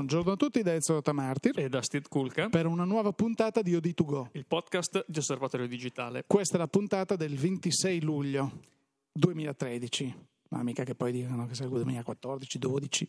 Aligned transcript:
Buongiorno 0.00 0.32
a 0.32 0.36
tutti 0.36 0.62
da 0.62 0.72
Ezio 0.72 1.02
Tamartir 1.02 1.58
e 1.58 1.68
da 1.68 1.82
Steve 1.82 2.06
Kulka 2.08 2.48
per 2.48 2.64
una 2.64 2.84
nuova 2.84 3.12
puntata 3.12 3.60
di 3.60 3.74
OD2Go, 3.74 4.28
il 4.32 4.46
podcast 4.46 5.04
di 5.06 5.18
Osservatorio 5.18 5.66
Digitale. 5.66 6.24
Questa 6.26 6.54
è 6.54 6.58
la 6.58 6.68
puntata 6.68 7.16
del 7.16 7.36
26 7.36 8.00
luglio 8.00 8.50
2013, 9.12 10.14
ma 10.48 10.62
mica 10.62 10.84
che 10.84 10.94
poi 10.94 11.12
dicano 11.12 11.46
che 11.46 11.54
serve 11.54 11.74
2014, 11.74 12.58
12, 12.58 13.08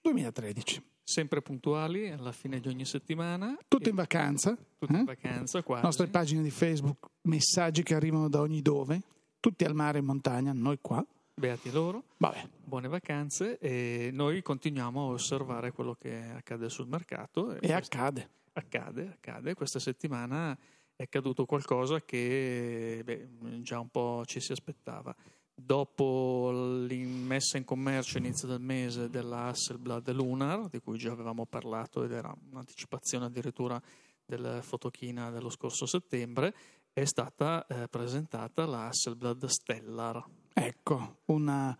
2013. 0.00 0.82
Sempre 1.04 1.40
puntuali 1.40 2.10
alla 2.10 2.32
fine 2.32 2.58
di 2.58 2.66
ogni 2.66 2.84
settimana. 2.84 3.56
Tutti 3.68 3.90
in 3.90 3.94
vacanza. 3.94 4.58
Tutti 4.76 4.92
eh? 4.92 4.98
in 4.98 5.04
vacanza, 5.04 5.62
quasi. 5.62 5.84
Nostre 5.84 6.08
pagine 6.08 6.42
di 6.42 6.50
Facebook, 6.50 7.10
messaggi 7.28 7.84
che 7.84 7.94
arrivano 7.94 8.28
da 8.28 8.40
ogni 8.40 8.60
dove, 8.60 9.00
tutti 9.38 9.62
al 9.62 9.76
mare 9.76 10.00
in 10.00 10.04
montagna, 10.04 10.52
noi 10.52 10.78
qua. 10.80 11.06
Beati 11.36 11.70
loro. 11.72 12.04
Vabbè. 12.18 12.48
Buone 12.62 12.86
vacanze 12.86 13.58
e 13.58 14.10
noi 14.12 14.40
continuiamo 14.40 15.00
a 15.00 15.12
osservare 15.12 15.72
quello 15.72 15.94
che 15.94 16.14
accade 16.30 16.68
sul 16.68 16.86
mercato. 16.86 17.56
E, 17.56 17.68
e 17.68 17.72
accade. 17.72 18.30
Accade, 18.52 19.08
accade. 19.14 19.54
Questa 19.54 19.80
settimana 19.80 20.56
è 20.94 21.02
accaduto 21.02 21.44
qualcosa 21.44 22.00
che 22.02 23.02
beh, 23.04 23.62
già 23.62 23.80
un 23.80 23.88
po' 23.88 24.22
ci 24.26 24.40
si 24.40 24.52
aspettava. 24.52 25.14
Dopo 25.52 26.50
l'immessa 26.86 27.58
in 27.58 27.64
commercio 27.64 28.18
inizio 28.18 28.46
del 28.46 28.60
mese 28.60 29.10
della 29.10 29.46
Hasselblad 29.46 30.10
Lunar, 30.12 30.68
di 30.68 30.78
cui 30.80 30.98
già 30.98 31.10
avevamo 31.10 31.46
parlato 31.46 32.04
ed 32.04 32.12
era 32.12 32.32
un'anticipazione 32.50 33.24
addirittura 33.24 33.80
del 34.24 34.60
fotochina 34.62 35.30
dello 35.30 35.50
scorso 35.50 35.84
settembre, 35.84 36.54
è 36.92 37.04
stata 37.04 37.66
eh, 37.66 37.88
presentata 37.88 38.66
la 38.66 38.86
Hasselblad 38.86 39.46
Stellar. 39.46 40.24
Ecco, 40.56 41.22
una, 41.26 41.76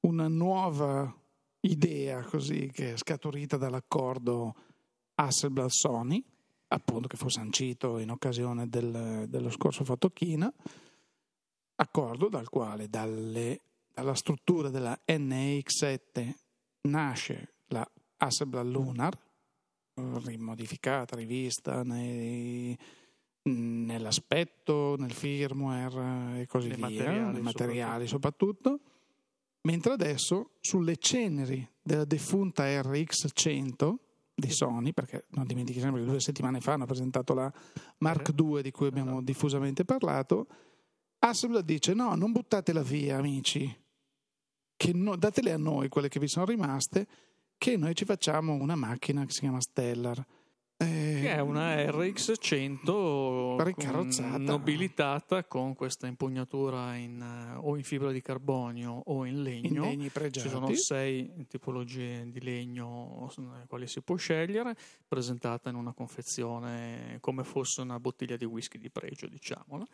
una 0.00 0.26
nuova 0.26 1.16
idea 1.60 2.20
così 2.24 2.68
che 2.72 2.92
è 2.92 2.96
scaturita 2.96 3.56
dall'accordo 3.56 4.56
Hasselblad-Sony, 5.14 6.24
appunto 6.68 7.06
che 7.06 7.16
fu 7.16 7.28
sancito 7.28 7.98
in 7.98 8.10
occasione 8.10 8.68
del, 8.68 9.26
dello 9.28 9.50
scorso 9.50 9.84
Fotochina, 9.84 10.52
accordo 11.76 12.28
dal 12.28 12.48
quale 12.48 12.88
dalle, 12.88 13.60
dalla 13.92 14.14
struttura 14.14 14.68
della 14.68 14.98
NX7 15.06 16.34
nasce 16.88 17.54
la 17.68 17.88
Hasselblad 18.16 18.66
Lunar, 18.66 19.16
rimodificata, 19.94 21.14
rivista 21.14 21.84
nei 21.84 22.76
nell'aspetto, 23.48 24.96
nel 24.98 25.12
firmware 25.12 26.40
e 26.40 26.46
così 26.46 26.68
nei 26.68 26.76
via, 26.76 26.86
materiali, 26.86 27.32
nei 27.32 27.42
materiali 27.42 28.06
soprattutto. 28.06 28.70
soprattutto. 28.70 28.96
Mentre 29.62 29.92
adesso 29.92 30.52
sulle 30.60 30.96
ceneri 30.96 31.68
della 31.82 32.04
defunta 32.04 32.64
RX100 32.64 33.94
di 34.34 34.50
Sony, 34.50 34.92
perché 34.92 35.26
non 35.30 35.46
dimentichi 35.46 35.80
sempre 35.80 36.00
che 36.00 36.06
due 36.06 36.20
settimane 36.20 36.60
fa 36.60 36.74
hanno 36.74 36.86
presentato 36.86 37.34
la 37.34 37.52
Mark 37.98 38.32
II 38.38 38.62
di 38.62 38.70
cui 38.70 38.86
abbiamo 38.86 39.10
esatto. 39.10 39.24
diffusamente 39.24 39.84
parlato, 39.84 40.46
Hasselblad 41.18 41.64
dice 41.64 41.94
no, 41.94 42.14
non 42.14 42.30
buttatela 42.30 42.82
via 42.82 43.18
amici, 43.18 43.76
no, 44.92 45.16
datele 45.16 45.52
a 45.52 45.58
noi 45.58 45.88
quelle 45.88 46.08
che 46.08 46.20
vi 46.20 46.28
sono 46.28 46.46
rimaste, 46.46 47.06
che 47.58 47.76
noi 47.76 47.96
ci 47.96 48.04
facciamo 48.04 48.54
una 48.54 48.76
macchina 48.76 49.24
che 49.24 49.32
si 49.32 49.40
chiama 49.40 49.60
Stellar 49.60 50.24
eh, 50.80 51.18
che 51.20 51.34
è 51.34 51.40
una 51.40 51.74
RX100 51.74 53.62
ricarrozzata. 53.64 54.38
nobilitata 54.38 55.44
con 55.44 55.74
questa 55.74 56.06
impugnatura 56.06 56.94
in, 56.94 57.20
uh, 57.20 57.68
o 57.68 57.76
in 57.76 57.82
fibra 57.82 58.12
di 58.12 58.22
carbonio 58.22 59.02
o 59.06 59.24
in 59.24 59.42
legno. 59.42 59.66
In 59.66 59.90
legni 59.90 60.08
pregiati. 60.08 60.48
Ci 60.48 60.54
sono 60.54 60.72
sei 60.74 61.46
tipologie 61.48 62.30
di 62.30 62.40
legno 62.40 63.28
quali 63.66 63.88
si 63.88 64.00
può 64.02 64.14
scegliere, 64.14 64.76
presentata 65.08 65.68
in 65.68 65.74
una 65.74 65.92
confezione 65.92 67.18
come 67.20 67.42
fosse 67.42 67.80
una 67.80 67.98
bottiglia 67.98 68.36
di 68.36 68.44
whisky 68.44 68.78
di 68.78 68.88
pregio, 68.88 69.26
diciamola. 69.26 69.84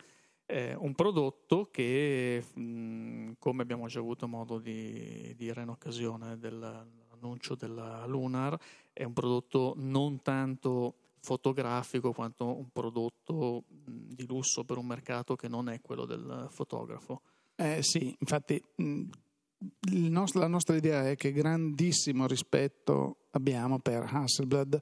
È 0.45 0.75
un 0.77 0.93
prodotto 0.93 1.69
che, 1.71 2.43
come 2.53 3.61
abbiamo 3.63 3.87
già 3.87 3.97
avuto 3.97 4.27
modo 4.27 4.59
di 4.59 5.33
dire 5.35 5.63
in 5.63 5.69
occasione 5.69 6.37
del 6.37 7.03
l'annuncio 7.25 7.55
della 7.55 8.05
Lunar 8.05 8.57
è 8.93 9.03
un 9.03 9.13
prodotto 9.13 9.73
non 9.77 10.21
tanto 10.21 10.93
fotografico 11.19 12.13
quanto 12.13 12.45
un 12.45 12.69
prodotto 12.71 13.63
di 13.67 14.25
lusso 14.27 14.63
per 14.63 14.77
un 14.77 14.85
mercato 14.85 15.35
che 15.35 15.47
non 15.47 15.69
è 15.69 15.81
quello 15.81 16.05
del 16.05 16.47
fotografo. 16.51 17.21
Eh 17.55 17.81
sì, 17.81 18.15
infatti 18.19 18.61
nostro, 19.89 20.39
la 20.39 20.47
nostra 20.47 20.75
idea 20.75 21.09
è 21.09 21.15
che 21.15 21.31
grandissimo 21.31 22.27
rispetto 22.27 23.17
abbiamo 23.31 23.79
per 23.79 24.07
Hasselblad, 24.07 24.79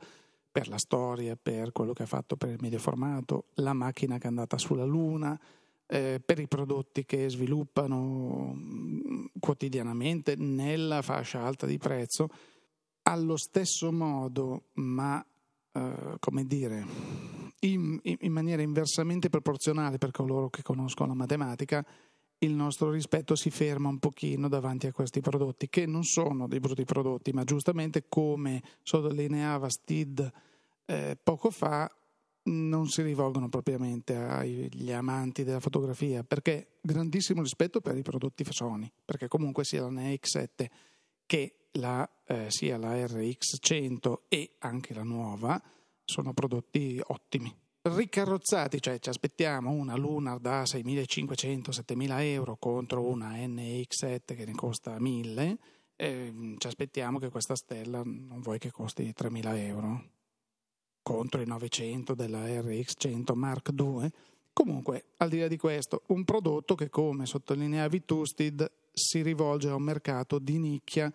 per 0.52 0.68
la 0.68 0.78
storia, 0.78 1.38
per 1.42 1.72
quello 1.72 1.94
che 1.94 2.03
ha 2.03 2.08
fatto 2.08 2.36
per 2.36 2.50
il 2.50 2.58
medio 2.59 2.80
formato, 2.80 3.46
la 3.56 3.74
macchina 3.74 4.18
che 4.18 4.26
è 4.26 4.28
andata 4.28 4.58
sulla 4.58 4.84
Luna, 4.84 5.40
eh, 5.88 6.22
per 6.24 6.40
i 6.40 6.48
prodotti 6.48 7.06
che 7.06 7.30
sviluppano 7.30 8.54
mm, 8.56 9.26
quotidianamente 9.40 10.36
nella 10.36 11.02
fascia 11.02 11.42
alta 11.42 11.66
di 11.66 11.78
prezzo, 11.78 12.30
allo 13.04 13.38
stesso 13.38 13.92
modo, 13.92 14.70
ma 14.74 15.24
eh, 15.74 16.16
come 16.20 16.46
dire, 16.46 16.86
in, 17.62 18.00
in, 18.02 18.32
maniera 18.32 18.62
inversamente 18.62 19.30
proporzionale 19.30 19.98
per 19.98 20.12
coloro 20.12 20.50
che 20.50 20.62
conoscono 20.62 21.10
la 21.10 21.16
matematica, 21.16 21.86
il 22.40 22.54
nostro 22.54 22.92
rispetto 22.92 23.36
si 23.36 23.50
ferma 23.50 23.90
un 23.90 24.00
pochino 24.00 24.48
davanti 24.48 24.88
a 24.88 24.92
questi 24.92 25.22
prodotti, 25.22 25.70
che 25.70 25.86
non 25.86 26.04
sono 26.04 26.48
dei 26.48 26.60
brutti 26.60 26.84
prodotti, 26.84 27.32
ma 27.32 27.44
giustamente 27.44 28.06
come 28.08 28.62
sottolineava 28.84 29.70
Steed 29.70 30.32
eh, 30.86 31.18
poco 31.22 31.50
fa, 31.50 31.90
non 32.46 32.88
si 32.88 33.02
rivolgono 33.02 33.48
propriamente 33.48 34.16
agli 34.16 34.92
amanti 34.92 35.44
della 35.44 35.59
fotografia, 35.59 36.24
perché 36.24 36.78
grandissimo 36.81 37.42
rispetto 37.42 37.80
per 37.80 37.98
i 37.98 38.02
prodotti 38.02 38.44
Sony, 38.50 38.92
perché 39.06 39.28
comunque 39.28 39.64
sia 39.64 39.81
la 39.81 39.90
NX7 39.90 40.66
che 41.26 41.68
la, 41.74 42.08
eh, 42.28 42.48
sia 42.50 42.78
la 42.78 42.94
RX100 42.96 44.14
e 44.28 44.56
anche 44.59 44.94
la 44.94 45.03
nuova 45.03 45.62
sono 46.03 46.34
prodotti 46.34 47.00
ottimi. 47.08 47.56
Ricarrozzati, 47.86 48.82
cioè 48.82 49.00
ci 49.00 49.09
aspettiamo 49.09 49.72
una 49.72 49.96
Lunar 49.96 50.40
da 50.40 50.64
6.500-7.000 50.64 52.22
euro 52.22 52.56
contro 52.58 53.06
una 53.06 53.34
NX7 53.34 54.36
che 54.36 54.46
ne 54.46 54.53
costa 54.53 54.98
1.000, 54.98 55.58
eh, 55.96 56.56
ci 56.58 56.68
aspettiamo 56.68 57.20
che 57.20 57.30
questa 57.30 57.56
stella 57.56 58.02
non 58.03 58.40
vuoi 58.42 58.58
che 58.58 58.72
costi 58.72 59.14
3.000 59.16 59.58
euro 59.58 60.12
contro 61.03 61.41
i 61.41 61.46
900 61.46 62.16
della 62.16 62.46
RX100 62.46 63.34
Mark 63.36 63.69
II. 63.78 64.09
Comunque, 64.53 65.06
al 65.18 65.30
di 65.30 65.40
là 65.40 65.47
di 65.47 65.58
questo, 65.58 66.03
un 66.08 66.24
prodotto 66.24 66.75
che, 66.75 66.90
come 66.90 67.25
sottolineavi 67.25 68.06
tu, 68.06 68.24
Stid, 68.24 68.72
si 68.91 69.22
rivolge 69.22 69.69
a 69.69 69.75
un 69.75 69.84
mercato 69.84 70.40
di 70.40 70.58
nicchia, 70.58 71.12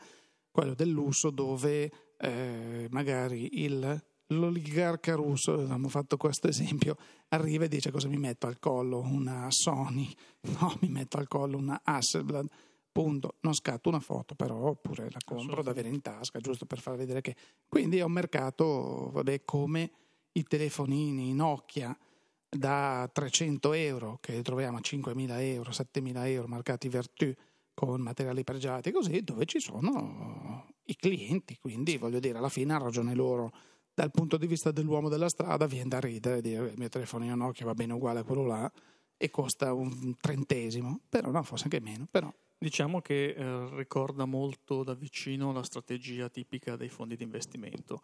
quello 0.51 0.75
del 0.75 0.91
lusso, 0.91 1.31
dove 1.31 1.91
eh, 2.19 2.89
magari 2.91 3.63
il, 3.63 4.03
l'oligarca 4.27 5.15
russo, 5.15 5.55
abbiamo 5.55 5.89
fatto 5.89 6.17
questo 6.17 6.49
esempio, 6.49 6.97
arriva 7.29 7.65
e 7.65 7.69
dice 7.69 7.91
cosa 7.91 8.09
mi 8.09 8.19
metto 8.19 8.47
al 8.47 8.59
collo, 8.59 9.01
una 9.01 9.47
Sony, 9.51 10.13
no, 10.59 10.77
mi 10.81 10.89
metto 10.89 11.17
al 11.17 11.29
collo 11.29 11.57
una 11.57 11.81
Hasselblad 11.83 12.49
punto, 12.99 13.37
non 13.43 13.55
scatto 13.55 13.89
una 13.89 14.01
foto 14.01 14.35
però 14.35 14.57
oppure 14.57 15.09
la 15.13 15.21
compro 15.25 15.63
da 15.63 15.71
avere 15.71 15.89
in 15.89 16.03
tasca 16.03 16.41
giusto 16.41 16.67
per 16.67 16.81
far 16.81 16.97
vedere 16.97 17.21
che 17.21 17.37
quindi 17.69 17.99
è 17.99 18.03
un 18.03 18.11
mercato 18.11 19.11
vabbè, 19.13 19.45
come 19.45 19.91
i 20.33 20.43
telefonini 20.43 21.33
Nokia 21.33 21.97
da 22.49 23.09
300 23.13 23.73
euro 23.75 24.19
che 24.21 24.43
troviamo 24.43 24.79
a 24.79 24.81
5.000 24.81 25.41
euro 25.43 25.71
7.000 25.71 26.27
euro 26.27 26.49
marcati 26.49 26.89
Vertu 26.89 27.33
con 27.73 28.01
materiali 28.01 28.43
pregiati 28.43 28.91
così 28.91 29.23
dove 29.23 29.45
ci 29.45 29.61
sono 29.61 30.67
i 30.87 30.97
clienti. 30.97 31.57
Quindi 31.61 31.99
voglio 31.99 32.19
dire 32.19 32.39
alla 32.39 32.49
fine 32.49 32.75
ha 32.75 32.79
ragione 32.79 33.15
loro. 33.15 33.53
Dal 33.95 34.11
punto 34.11 34.37
di 34.37 34.49
vista 34.49 34.73
dell'uomo 34.73 35.09
della 35.09 35.29
strada 35.29 35.67
viene 35.67 35.91
da 35.91 36.01
ridere 36.01 36.41
dire 36.41 36.71
il 36.71 36.79
mio 36.79 36.89
telefonino 36.89 37.37
Nokia 37.37 37.67
va 37.67 37.75
bene 37.75 37.93
uguale 37.93 38.21
a 38.21 38.25
quello 38.25 38.45
là 38.45 38.73
e 39.17 39.31
costa 39.31 39.73
un 39.73 40.17
trentesimo 40.21 40.99
però 41.09 41.31
no 41.31 41.43
forse 41.45 41.65
anche 41.65 41.81
meno 41.81 42.09
però 42.11 42.33
Diciamo 42.61 43.01
che 43.01 43.37
eh, 43.37 43.69
ricorda 43.77 44.25
molto 44.25 44.83
da 44.83 44.95
vicino 44.95 45.53
la 45.53 45.63
strategia 45.63 46.29
tipica 46.29 46.75
dei 46.75 46.89
fondi 46.89 47.15
di 47.15 47.23
investimento. 47.23 48.03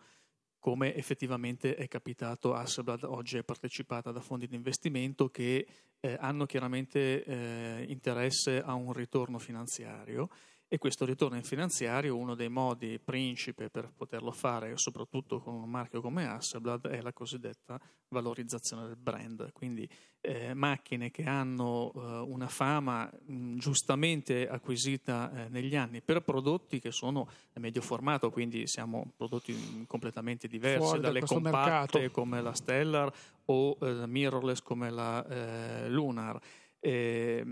Come 0.60 0.94
effettivamente 0.94 1.74
è 1.74 1.88
capitato, 1.88 2.54
Hasselblad 2.54 3.02
oggi 3.02 3.36
è 3.36 3.42
partecipata 3.42 4.12
da 4.12 4.20
fondi 4.20 4.46
di 4.46 4.54
investimento 4.54 5.28
che 5.28 5.66
eh, 5.98 6.16
hanno 6.20 6.46
chiaramente 6.46 7.24
eh, 7.24 7.84
interesse 7.88 8.62
a 8.62 8.74
un 8.74 8.92
ritorno 8.92 9.38
finanziario 9.38 10.28
e 10.68 10.78
questo 10.78 11.04
ritorno 11.04 11.36
in 11.36 11.44
finanziario, 11.44 12.16
uno 12.16 12.34
dei 12.34 12.48
modi 12.48 12.98
principe 12.98 13.68
per 13.70 13.92
poterlo 13.94 14.32
fare, 14.32 14.76
soprattutto 14.76 15.40
con 15.40 15.54
un 15.54 15.68
marchio 15.70 16.00
come 16.00 16.26
Hasselblad, 16.26 16.88
è 16.88 17.00
la 17.00 17.12
cosiddetta 17.12 17.80
valorizzazione 18.08 18.86
del 18.86 18.96
brand. 18.96 19.52
Quindi 19.52 19.88
eh, 20.20 20.54
macchine 20.54 21.10
che 21.10 21.24
hanno 21.24 21.92
eh, 21.94 22.00
una 22.30 22.48
fama 22.48 23.08
mh, 23.26 23.58
giustamente 23.58 24.48
acquisita 24.48 25.44
eh, 25.44 25.48
negli 25.48 25.76
anni 25.76 26.00
per 26.00 26.22
prodotti 26.22 26.80
che 26.80 26.90
sono 26.90 27.28
a 27.52 27.60
medio 27.60 27.82
formato, 27.82 28.30
quindi 28.30 28.66
siamo 28.66 29.12
prodotti 29.16 29.84
completamente 29.86 30.48
diversi 30.48 30.86
Fuori 30.86 31.00
dalle 31.00 31.20
compatte 31.20 31.98
mercato. 31.98 32.10
come 32.10 32.40
la 32.40 32.54
Stellar 32.54 33.12
o 33.46 33.76
eh, 33.80 34.06
mirrorless 34.06 34.60
come 34.62 34.90
la 34.90 35.26
eh, 35.26 35.88
Lunar 35.90 36.40
eh, 36.84 37.42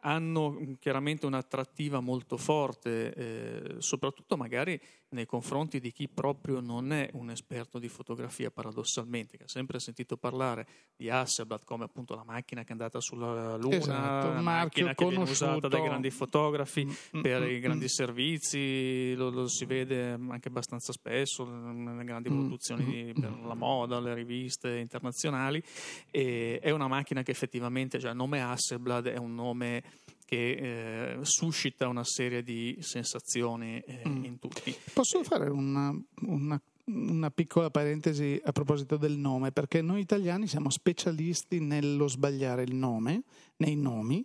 hanno 0.00 0.76
chiaramente 0.78 1.24
un'attrattiva 1.24 2.00
molto 2.00 2.36
forte, 2.36 3.14
eh, 3.14 3.74
soprattutto 3.78 4.36
magari 4.36 4.78
nei 5.16 5.26
confronti 5.26 5.80
di 5.80 5.90
chi 5.90 6.08
proprio 6.08 6.60
non 6.60 6.92
è 6.92 7.08
un 7.14 7.30
esperto 7.30 7.78
di 7.78 7.88
fotografia, 7.88 8.50
paradossalmente, 8.50 9.36
che 9.36 9.44
ha 9.44 9.48
sempre 9.48 9.80
sentito 9.80 10.16
parlare 10.16 10.66
di 10.94 11.10
Hasselblad 11.10 11.64
come 11.64 11.84
appunto 11.84 12.14
la 12.14 12.24
macchina 12.24 12.62
che 12.62 12.68
è 12.68 12.72
andata 12.72 13.00
sulla 13.00 13.56
Luna, 13.56 13.76
Esatto, 13.76 14.32
la 14.32 14.40
macchina 14.40 14.94
che 14.94 15.06
viene 15.06 15.24
usata 15.24 15.68
dai 15.68 15.82
grandi 15.82 16.10
fotografi 16.10 16.86
Mm, 16.86 17.18
mm, 17.18 17.22
per 17.22 17.40
mm, 17.40 17.48
i 17.48 17.60
grandi 17.60 17.84
mm. 17.84 17.88
servizi, 17.88 19.14
lo, 19.14 19.30
lo 19.30 19.48
si 19.48 19.64
vede 19.64 20.12
anche 20.12 20.48
abbastanza 20.48 20.92
spesso 20.92 21.44
nelle 21.44 22.04
grandi 22.04 22.28
produzioni 22.28 23.12
per 23.18 23.32
la 23.44 23.54
moda, 23.54 24.00
le 24.00 24.14
riviste 24.14 24.76
internazionali. 24.78 25.62
E 26.10 26.58
è 26.60 26.70
una 26.70 26.88
macchina 26.88 27.22
che 27.22 27.30
effettivamente, 27.30 27.98
cioè 27.98 28.10
il 28.10 28.16
nome 28.16 28.42
Hasselblad 28.42 29.08
è 29.08 29.16
un 29.16 29.34
nome 29.34 29.82
che 30.26 31.14
eh, 31.14 31.24
suscita 31.24 31.88
una 31.88 32.04
serie 32.04 32.42
di 32.42 32.76
sensazioni 32.80 33.78
eh, 33.80 34.06
Mm. 34.06 34.24
in 34.24 34.38
tutti. 34.38 34.74
Posso 34.92 35.22
fare 35.22 35.48
una, 35.48 35.90
una- 36.22 36.60
una 36.86 37.30
piccola 37.30 37.70
parentesi 37.70 38.38
a 38.44 38.52
proposito 38.52 38.96
del 38.96 39.16
nome? 39.16 39.52
Perché 39.52 39.80
noi 39.82 40.00
italiani 40.00 40.46
siamo 40.46 40.68
specialisti 40.70 41.60
nello 41.60 42.08
sbagliare 42.08 42.62
il 42.64 42.74
nome, 42.74 43.22
nei 43.56 43.76
nomi, 43.76 44.24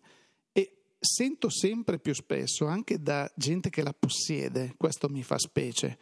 e 0.52 0.74
sento 1.00 1.50
sempre 1.50 1.98
più 2.00 2.14
spesso, 2.14 2.66
anche 2.66 3.00
da 3.02 3.32
gente 3.36 3.70
che 3.70 3.82
la 3.84 3.94
possiede, 3.94 4.74
questo 4.78 5.08
mi 5.08 5.24
fa 5.24 5.38
specie, 5.40 5.98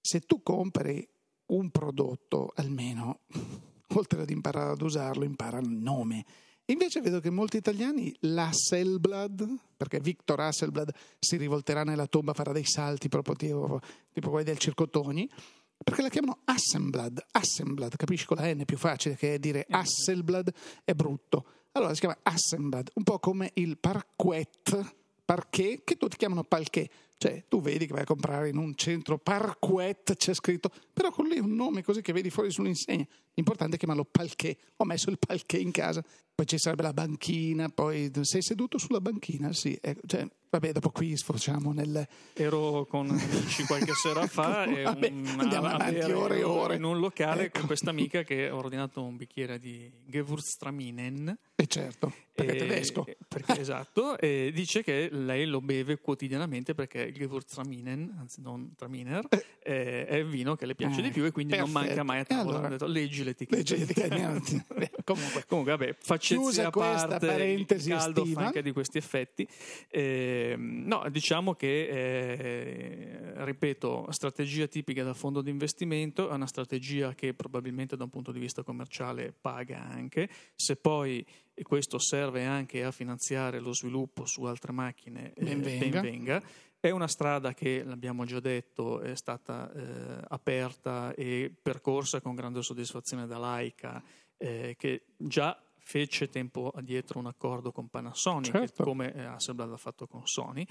se 0.00 0.20
tu 0.20 0.42
compri 0.42 1.06
un 1.46 1.70
prodotto, 1.70 2.52
almeno, 2.56 3.20
oltre 3.94 4.22
ad 4.22 4.30
imparare 4.30 4.70
ad 4.72 4.80
usarlo, 4.80 5.24
imparano 5.24 5.66
il 5.68 5.76
nome. 5.76 6.24
Invece 6.66 7.02
vedo 7.02 7.20
che 7.20 7.28
molti 7.28 7.58
italiani 7.58 8.14
l'Hasselblad, 8.20 9.58
perché 9.76 10.00
Victor 10.00 10.40
Hasselblad 10.40 10.94
si 11.18 11.36
rivolterà 11.36 11.84
nella 11.84 12.06
tomba, 12.06 12.32
farà 12.32 12.52
dei 12.52 12.64
salti 12.64 13.08
proprio 13.10 13.34
tipo, 13.34 13.80
tipo 14.12 14.30
quelli 14.30 14.46
del 14.46 14.56
Circotoni, 14.56 15.30
perché 15.76 16.00
la 16.00 16.08
chiamano 16.08 16.38
Assemblad, 16.44 17.22
Assemblad, 17.32 17.96
capisci 17.96 18.24
con 18.24 18.38
la 18.38 18.50
N 18.52 18.60
è 18.60 18.64
più 18.64 18.78
facile 18.78 19.14
che 19.16 19.38
dire 19.38 19.66
Hasselblad 19.68 20.52
è 20.84 20.94
brutto. 20.94 21.44
Allora 21.72 21.92
si 21.92 22.00
chiama 22.00 22.16
Assemblad, 22.22 22.90
un 22.94 23.02
po' 23.02 23.18
come 23.18 23.50
il 23.54 23.76
parquet, 23.76 24.94
parquet, 25.22 25.84
che 25.84 25.96
tutti 25.96 26.16
chiamano 26.16 26.44
palquet. 26.44 26.90
Cioè, 27.16 27.44
tu 27.48 27.60
vedi 27.60 27.86
che 27.86 27.92
vai 27.92 28.02
a 28.02 28.06
comprare 28.06 28.48
in 28.48 28.56
un 28.56 28.74
centro 28.74 29.18
parquet, 29.18 30.14
c'è 30.16 30.34
scritto, 30.34 30.70
però 30.92 31.10
con 31.10 31.26
lì 31.26 31.38
un 31.38 31.54
nome 31.54 31.82
così 31.82 32.00
che 32.00 32.12
vedi 32.12 32.30
fuori 32.30 32.50
sull'insegna. 32.50 33.06
L'importante 33.34 33.76
è 33.76 33.78
chiamarlo 33.78 34.04
palquet. 34.04 34.58
Ho 34.76 34.84
messo 34.84 35.10
il 35.10 35.18
palquet 35.18 35.60
in 35.60 35.70
casa. 35.70 36.02
Poi 36.34 36.46
ci 36.46 36.58
sarebbe 36.58 36.82
la 36.82 36.92
banchina, 36.92 37.68
poi 37.68 38.10
sei 38.22 38.42
seduto 38.42 38.76
sulla 38.76 39.00
banchina, 39.00 39.52
sì. 39.52 39.78
ecco, 39.80 40.00
cioè, 40.04 40.26
vabbè, 40.50 40.72
dopo 40.72 40.90
qui 40.90 41.16
sfociamo 41.16 41.72
nel... 41.72 42.04
Ero 42.32 42.86
con 42.88 43.08
amici 43.08 43.62
qualche 43.66 43.92
sera 44.02 44.26
fa 44.26 44.64
e 44.64 44.82
Vabbè, 44.82 45.10
un- 45.10 45.36
andiamo 45.38 45.66
a 45.68 45.74
avanti 45.74 46.10
ore 46.10 46.38
e 46.38 46.42
ore. 46.42 46.74
in 46.74 46.82
un 46.82 46.98
locale 46.98 47.44
Ecco. 47.44 47.58
con 47.58 47.68
questa 47.68 47.90
amica 47.90 48.24
che 48.24 48.48
ha 48.48 48.54
ordinato 48.56 49.00
un 49.04 49.16
bicchiere 49.16 49.60
di 49.60 49.88
Gewürztraminen 50.06 51.38
E 51.54 51.66
certo, 51.68 52.12
perché 52.34 52.52
è 52.52 52.56
tedesco. 52.56 53.04
perché- 53.28 53.60
esatto, 53.60 54.18
e 54.18 54.50
dice 54.52 54.82
che 54.82 55.08
lei 55.12 55.46
lo 55.46 55.60
beve 55.60 55.98
quotidianamente 56.00 56.74
perché 56.74 57.02
il 57.02 57.12
Gewürztraminen, 57.12 58.16
anzi 58.18 58.40
non 58.40 58.74
Traminer, 58.76 59.28
eh, 59.62 60.04
è 60.04 60.16
il 60.16 60.26
vino 60.26 60.56
che 60.56 60.66
le 60.66 60.74
piace 60.74 60.98
Eh, 60.98 61.02
di 61.04 61.10
più 61.10 61.24
e 61.24 61.30
quindi 61.30 61.56
non 61.56 61.70
perfetto. 61.70 61.86
manca 61.94 62.02
mai 62.02 62.18
a 62.18 62.24
tavola. 62.24 62.50
allora? 62.56 62.66
Ho 62.66 62.70
detto, 62.70 62.86
leggi 62.86 63.22
l'etichetta. 63.22 63.56
Leggi 63.56 63.78
l'etichetta. 63.78 64.62
Comunque, 65.04 65.44
Comunque, 65.46 65.76
vabbè, 65.76 65.94
faccezze 66.00 66.22
Chiusa 66.24 66.68
a 66.68 66.70
questa 66.70 67.06
parte, 67.06 67.26
parentesi 67.26 67.90
il 67.90 67.96
caldo 67.96 68.20
estiva. 68.22 68.40
fa 68.40 68.46
anche 68.46 68.62
di 68.62 68.72
questi 68.72 68.98
effetti. 68.98 69.46
Eh, 69.88 70.54
no, 70.56 71.04
diciamo 71.10 71.54
che, 71.54 71.88
eh, 71.88 73.44
ripeto, 73.44 74.06
strategia 74.10 74.66
tipica 74.66 75.02
da 75.02 75.14
fondo 75.14 75.42
di 75.42 75.50
investimento, 75.50 76.30
è 76.30 76.34
una 76.34 76.46
strategia 76.46 77.14
che 77.14 77.34
probabilmente 77.34 77.96
da 77.96 78.04
un 78.04 78.10
punto 78.10 78.32
di 78.32 78.38
vista 78.38 78.62
commerciale 78.62 79.34
paga 79.38 79.82
anche, 79.82 80.28
se 80.54 80.76
poi 80.76 81.24
questo 81.62 81.98
serve 81.98 82.44
anche 82.44 82.82
a 82.82 82.90
finanziare 82.90 83.60
lo 83.60 83.72
sviluppo 83.72 84.26
su 84.26 84.42
altre 84.44 84.72
macchine, 84.72 85.32
eh, 85.34 85.44
Ben 85.44 85.60
venga. 85.60 86.00
venga. 86.00 86.42
È 86.80 86.90
una 86.90 87.08
strada 87.08 87.54
che, 87.54 87.82
l'abbiamo 87.82 88.26
già 88.26 88.40
detto, 88.40 89.00
è 89.00 89.14
stata 89.16 89.72
eh, 89.72 90.22
aperta 90.28 91.14
e 91.14 91.50
percorsa 91.62 92.20
con 92.20 92.34
grande 92.34 92.60
soddisfazione 92.60 93.26
da 93.26 93.38
Laika, 93.38 94.02
eh, 94.36 94.74
che 94.76 95.04
già 95.16 95.58
fece 95.84 96.28
tempo 96.28 96.70
addietro 96.74 97.18
un 97.18 97.26
accordo 97.26 97.70
con 97.70 97.88
Panasonic, 97.88 98.50
Certo. 98.50 98.82
come 98.84 99.12
eh, 99.14 99.22
Hasselblad 99.22 99.70
ha 99.72 99.76
fatto 99.76 100.06
con 100.06 100.26
Sony. 100.26 100.66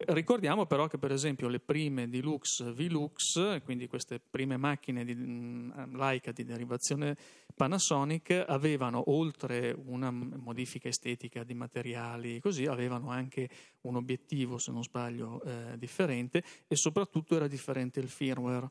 Ricordiamo 0.00 0.64
però 0.66 0.86
che 0.86 0.96
per 0.96 1.10
esempio 1.10 1.48
le 1.48 1.58
prime 1.58 2.08
Deluxe 2.08 2.72
Velux, 2.72 3.60
quindi 3.64 3.88
queste 3.88 4.20
prime 4.20 4.56
macchine 4.56 5.04
di 5.04 5.12
mh, 5.12 5.96
Leica 5.96 6.30
di 6.30 6.44
derivazione 6.44 7.16
Panasonic, 7.56 8.44
avevano 8.46 9.10
oltre 9.10 9.74
una 9.76 10.12
modifica 10.12 10.86
estetica 10.86 11.42
di 11.42 11.54
materiali, 11.54 12.38
così 12.38 12.66
avevano 12.66 13.10
anche 13.10 13.48
un 13.82 13.96
obiettivo, 13.96 14.58
se 14.58 14.70
non 14.70 14.84
sbaglio, 14.84 15.42
eh, 15.42 15.76
differente 15.76 16.44
e 16.68 16.76
soprattutto 16.76 17.34
era 17.34 17.48
differente 17.48 17.98
il 17.98 18.08
firmware. 18.08 18.68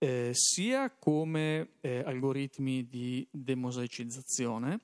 eh, 0.00 0.30
sia 0.32 0.92
come 0.92 1.70
eh, 1.80 2.04
algoritmi 2.06 2.86
di 2.86 3.26
demosaicizzazione, 3.32 4.78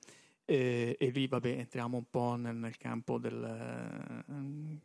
eh, 0.45 0.95
e 0.99 1.09
lì 1.09 1.27
vabbè 1.27 1.49
entriamo 1.49 1.97
un 1.97 2.09
po' 2.09 2.35
nel, 2.35 2.55
nel 2.55 2.77
campo 2.77 3.17
del, 3.17 3.43
eh, 3.43 4.79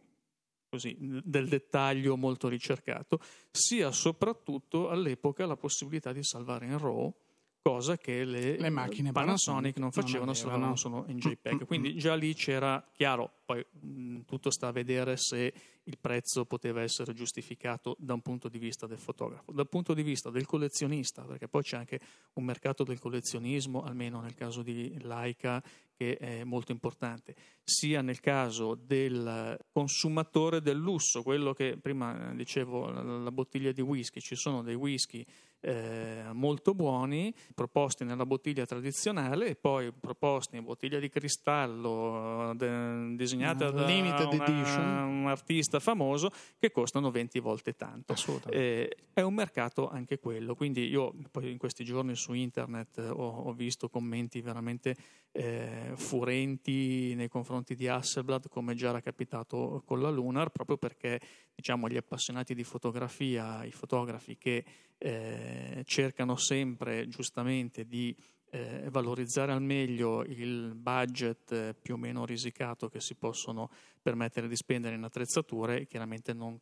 così, 0.69 0.97
del 0.99 1.49
dettaglio 1.49 2.17
molto 2.17 2.49
ricercato, 2.49 3.21
sia 3.51 3.93
soprattutto 3.93 4.89
all'epoca 4.89 5.47
la 5.47 5.57
possibilità 5.57 6.13
di 6.13 6.25
salvare 6.25 6.67
in 6.67 6.79
RAW, 6.79 7.15
cosa 7.63 7.97
che 7.97 8.25
le, 8.25 8.59
Le 8.59 8.71
macchine 8.71 9.13
Panasonic 9.13 9.75
Panasonic 9.75 9.79
non 9.79 9.93
facevano, 9.93 10.33
non 10.33 10.35
avevano. 10.35 10.51
salvavano 10.51 10.77
solo 10.77 11.05
in 11.09 11.19
JPEG. 11.19 11.67
Quindi 11.67 11.95
già 11.97 12.15
lì 12.15 12.35
c'era 12.35 12.85
chiaro, 12.93 13.31
poi 13.45 13.65
mh, 13.71 14.21
tutto 14.27 14.51
sta 14.51 14.69
a 14.69 14.73
vedere 14.73 15.17
se 15.17 15.53
il 15.85 15.99
prezzo 15.99 16.45
poteva 16.45 16.83
essere 16.83 17.13
giustificato 17.13 17.97
da 17.99 18.15
un 18.15 18.21
punto 18.21 18.49
di 18.49 18.59
vista 18.59 18.87
del 18.87 18.99
fotografo, 18.99 19.53
dal 19.53 19.69
punto 19.69 19.93
di 19.93 20.03
vista 20.03 20.31
del 20.31 20.47
collezionista, 20.47 21.23
perché 21.23 21.49
poi 21.49 21.63
c'è 21.63 21.77
anche 21.77 22.01
un 22.35 22.45
mercato 22.45 22.85
del 22.85 22.99
collezionismo, 22.99 23.83
almeno 23.83 24.21
nel 24.21 24.35
caso 24.35 24.63
di 24.63 24.97
Leica, 25.03 25.63
che 25.93 26.17
è 26.17 26.45
molto 26.45 26.73
importante, 26.73 27.35
sia 27.63 28.01
nel 28.01 28.21
caso 28.21 28.75
del 28.75 29.59
consumatore 29.71 30.63
del 30.63 30.79
lusso, 30.79 31.23
quello 31.23 31.53
che 31.53 31.77
prima 31.77 32.33
dicevo, 32.35 32.91
la, 32.91 33.03
la 33.03 33.33
bottiglia 33.33 33.73
di 33.73 33.83
whisky, 33.83 34.21
ci 34.21 34.37
sono 34.37 34.63
dei 34.63 34.75
whisky 34.75 35.25
eh, 35.61 36.25
molto 36.33 36.75
buoni 36.75 37.35
proposti 37.55 38.05
nella 38.05 38.25
bottiglia 38.27 38.65
tradizionale 38.67 39.49
e 39.49 39.57
poi 39.57 39.93
proposti 39.93 40.57
in 40.57 40.65
bottiglia 40.65 40.99
di 40.99 41.09
cristallo 41.09 42.53
de- 42.57 43.15
disegnata 43.17 43.69
Una 43.69 43.81
da 43.81 43.87
limited 43.87 44.33
una- 44.33 44.47
edition. 44.47 44.85
un 45.09 45.27
artista 45.29 45.81
famoso 45.81 46.31
che 46.59 46.71
costano 46.71 47.11
20 47.11 47.39
volte 47.41 47.75
tanto. 47.75 48.15
Eh, 48.51 48.97
è 49.13 49.21
un 49.23 49.35
mercato 49.35 49.89
anche 49.89 50.19
quello, 50.19 50.55
quindi 50.55 50.89
io 50.89 51.15
poi 51.31 51.51
in 51.51 51.59
questi 51.59 51.85
giorni 51.85 52.15
su 52.15 52.33
internet 52.33 52.99
eh, 52.99 53.09
ho, 53.09 53.43
ho 53.45 53.53
visto 53.53 53.89
commenti 53.89 54.41
veramente 54.41 54.97
eh, 55.33 55.93
furenti 55.95 57.15
nei 57.15 57.29
confronti 57.29 57.75
di 57.75 57.87
Hasselblad 57.87 58.49
come 58.49 58.75
già 58.75 58.89
era 58.89 59.01
capitato 59.01 59.83
con 59.85 60.01
la 60.01 60.11
Lunar, 60.11 60.51
proprio 60.51 60.77
perché 60.77 61.21
diciamo, 61.55 61.89
gli 61.89 61.97
appassionati 61.97 62.55
di 62.55 62.65
fotografia, 62.65 63.65
i 63.65 63.71
fotografi 63.71 64.37
che 64.39 64.65
eh, 65.03 65.50
cercano 65.85 66.37
sempre 66.37 67.09
giustamente 67.09 67.87
di 67.87 68.15
eh, 68.51 68.89
valorizzare 68.91 69.53
al 69.53 69.63
meglio 69.63 70.23
il 70.25 70.75
budget 70.75 71.53
eh, 71.53 71.75
più 71.81 71.95
o 71.95 71.97
meno 71.97 72.25
risicato 72.25 72.89
che 72.89 73.01
si 73.01 73.15
possono 73.15 73.71
permettere 74.03 74.49
di 74.49 74.57
spendere 74.57 74.97
in 74.97 75.05
attrezzature, 75.05 75.87
chiaramente 75.87 76.33
non 76.33 76.59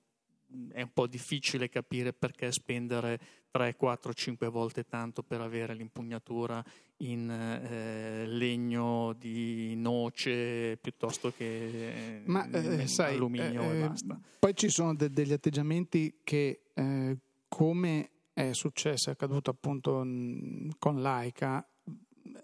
è 0.72 0.82
un 0.82 0.90
po' 0.92 1.06
difficile 1.06 1.68
capire 1.68 2.12
perché 2.12 2.50
spendere 2.52 3.20
3, 3.50 3.76
4, 3.76 4.14
5 4.14 4.48
volte 4.48 4.84
tanto 4.84 5.22
per 5.22 5.40
avere 5.40 5.74
l'impugnatura 5.74 6.64
in 6.98 7.30
eh, 7.30 8.26
legno 8.26 9.14
di 9.18 9.74
noce 9.76 10.78
piuttosto 10.80 11.32
che 11.36 12.22
Ma, 12.24 12.48
eh, 12.50 12.86
sai, 12.86 13.14
alluminio 13.14 13.62
eh, 13.62 13.76
e 13.76 13.88
basta. 13.88 14.20
Poi 14.38 14.54
ci 14.54 14.70
sono 14.70 14.94
de- 14.94 15.10
degli 15.10 15.32
atteggiamenti 15.32 16.20
che, 16.24 16.62
eh, 16.72 17.16
come 17.48 18.10
è 18.38 18.52
successo, 18.52 19.10
è 19.10 19.14
accaduto 19.14 19.50
appunto 19.50 19.94
con 20.78 21.02
Laika, 21.02 21.66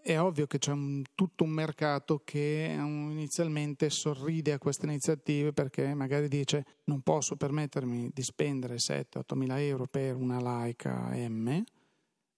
è 0.03 0.19
ovvio 0.19 0.49
che 0.49 0.59
c'è 0.59 0.73
un, 0.73 1.05
tutto 1.15 1.45
un 1.45 1.51
mercato 1.51 2.23
che 2.25 2.75
um, 2.77 3.11
inizialmente 3.13 3.91
sorride 3.91 4.53
a 4.53 4.59
queste 4.59 4.87
iniziative 4.87 5.53
perché 5.53 5.95
magari 5.95 6.27
dice 6.27 6.81
non 6.85 7.03
posso 7.03 7.37
permettermi 7.37 8.11
di 8.13 8.23
spendere 8.23 8.77
7-8 8.77 9.37
mila 9.37 9.61
euro 9.61 9.87
per 9.87 10.17
una 10.17 10.41
Leica 10.41 11.11
M, 11.15 11.63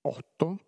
8, 0.02 0.58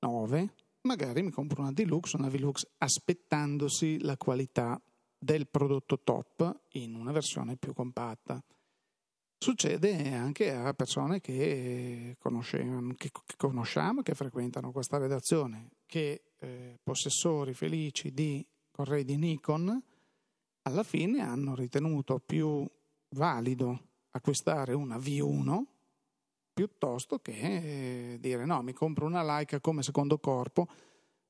9, 0.00 0.54
magari 0.82 1.22
mi 1.22 1.30
compro 1.30 1.62
una 1.62 1.72
Deluxe, 1.72 2.16
una 2.18 2.28
Velux 2.28 2.66
aspettandosi 2.78 4.02
la 4.02 4.18
qualità 4.18 4.78
del 5.18 5.48
prodotto 5.48 6.00
top 6.04 6.64
in 6.72 6.96
una 6.96 7.12
versione 7.12 7.56
più 7.56 7.72
compatta. 7.72 8.44
Succede 9.38 10.12
anche 10.14 10.52
a 10.52 10.72
persone 10.74 11.20
che, 11.20 12.16
che 12.18 13.10
conosciamo, 13.36 14.02
che 14.02 14.14
frequentano 14.14 14.72
questa 14.72 14.98
redazione, 14.98 15.70
che 15.86 16.22
eh, 16.38 16.78
possessori 16.82 17.52
felici 17.52 18.12
di 18.12 18.44
correi 18.70 19.04
di 19.04 19.16
Nikon 19.16 19.82
alla 20.62 20.82
fine 20.82 21.20
hanno 21.20 21.54
ritenuto 21.54 22.18
più 22.18 22.68
valido 23.10 23.80
acquistare 24.10 24.72
una 24.72 24.96
V1 24.96 25.62
piuttosto 26.52 27.18
che 27.20 28.12
eh, 28.12 28.18
dire 28.18 28.44
no, 28.44 28.62
mi 28.62 28.72
compro 28.72 29.06
una 29.06 29.22
Leica 29.22 29.60
come 29.60 29.82
secondo 29.82 30.18
corpo 30.18 30.66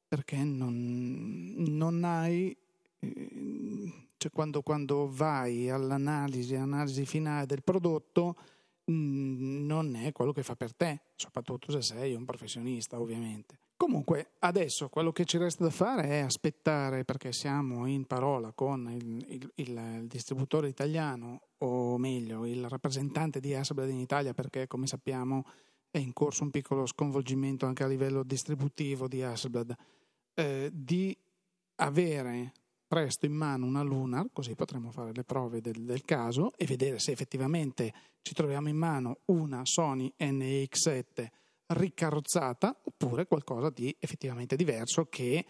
perché 0.09 0.43
non, 0.43 1.55
non 1.57 2.05
hai 2.05 2.57
eh, 2.99 3.29
cioè 4.27 4.31
quando, 4.31 4.63
quando 4.63 5.09
vai 5.11 5.71
all'analisi, 5.71 6.55
analisi 6.55 7.07
finale 7.07 7.47
del 7.47 7.63
prodotto, 7.63 8.37
mm, 8.91 9.65
non 9.65 9.95
è 9.95 10.13
quello 10.13 10.33
che 10.33 10.43
fa 10.43 10.57
per 10.57 10.75
te, 10.75 11.01
soprattutto 11.15 11.71
se 11.71 11.83
sei 11.83 12.15
un 12.15 12.25
professionista, 12.25 13.01
ovviamente. 13.01 13.59
Comunque, 13.77 14.33
adesso 14.41 14.89
quello 14.89 15.13
che 15.13 15.27
ci 15.27 15.37
resta 15.37 15.65
da 15.65 15.71
fare 15.71 16.05
è 16.05 16.19
aspettare, 16.19 17.05
perché 17.05 17.33
siamo 17.33 17.87
in 17.87 18.07
parola 18.07 18.53
con 18.53 18.91
il, 18.91 19.25
il, 19.29 19.53
il, 19.57 20.07
distributore 20.07 20.69
italiano, 20.69 21.43
o 21.59 21.99
meglio, 21.99 22.47
il 22.47 22.69
rappresentante 22.69 23.39
di 23.39 23.55
Hasselblad 23.55 23.91
in 23.91 24.01
Italia, 24.01 24.33
perché 24.33 24.67
come 24.67 24.87
sappiamo 24.87 25.45
è 25.91 25.99
in 25.99 26.13
corso 26.13 26.43
un 26.43 26.51
piccolo 26.51 26.87
sconvolgimento 26.87 27.67
anche 27.67 27.85
a 27.85 27.87
livello 27.87 28.23
distributivo 28.23 29.09
di 29.09 29.23
Hasselblad, 29.23 29.75
eh, 30.35 30.71
di 30.73 31.17
avere 31.77 32.53
presto 32.87 33.27
in 33.27 33.33
mano 33.33 33.67
una 33.67 33.83
Lunar, 33.83 34.29
così 34.33 34.55
potremo 34.55 34.91
fare 34.91 35.13
le 35.13 35.25
prove 35.25 35.61
del, 35.61 35.85
del, 35.85 36.05
caso 36.05 36.53
e 36.57 36.67
vedere 36.67 36.99
se 36.99 37.13
effettivamente 37.13 37.93
ci 38.23 38.35
troviamo 38.35 38.69
in 38.69 38.77
mano 38.77 39.19
una 39.27 39.65
Sony 39.65 40.13
NX7 40.19 41.27
ricarrozzata 41.69 42.81
oppure 42.85 43.27
qualcosa 43.27 43.71
di 43.71 43.95
effettivamente 43.99 44.57
diverso 44.57 45.07
che 45.07 45.45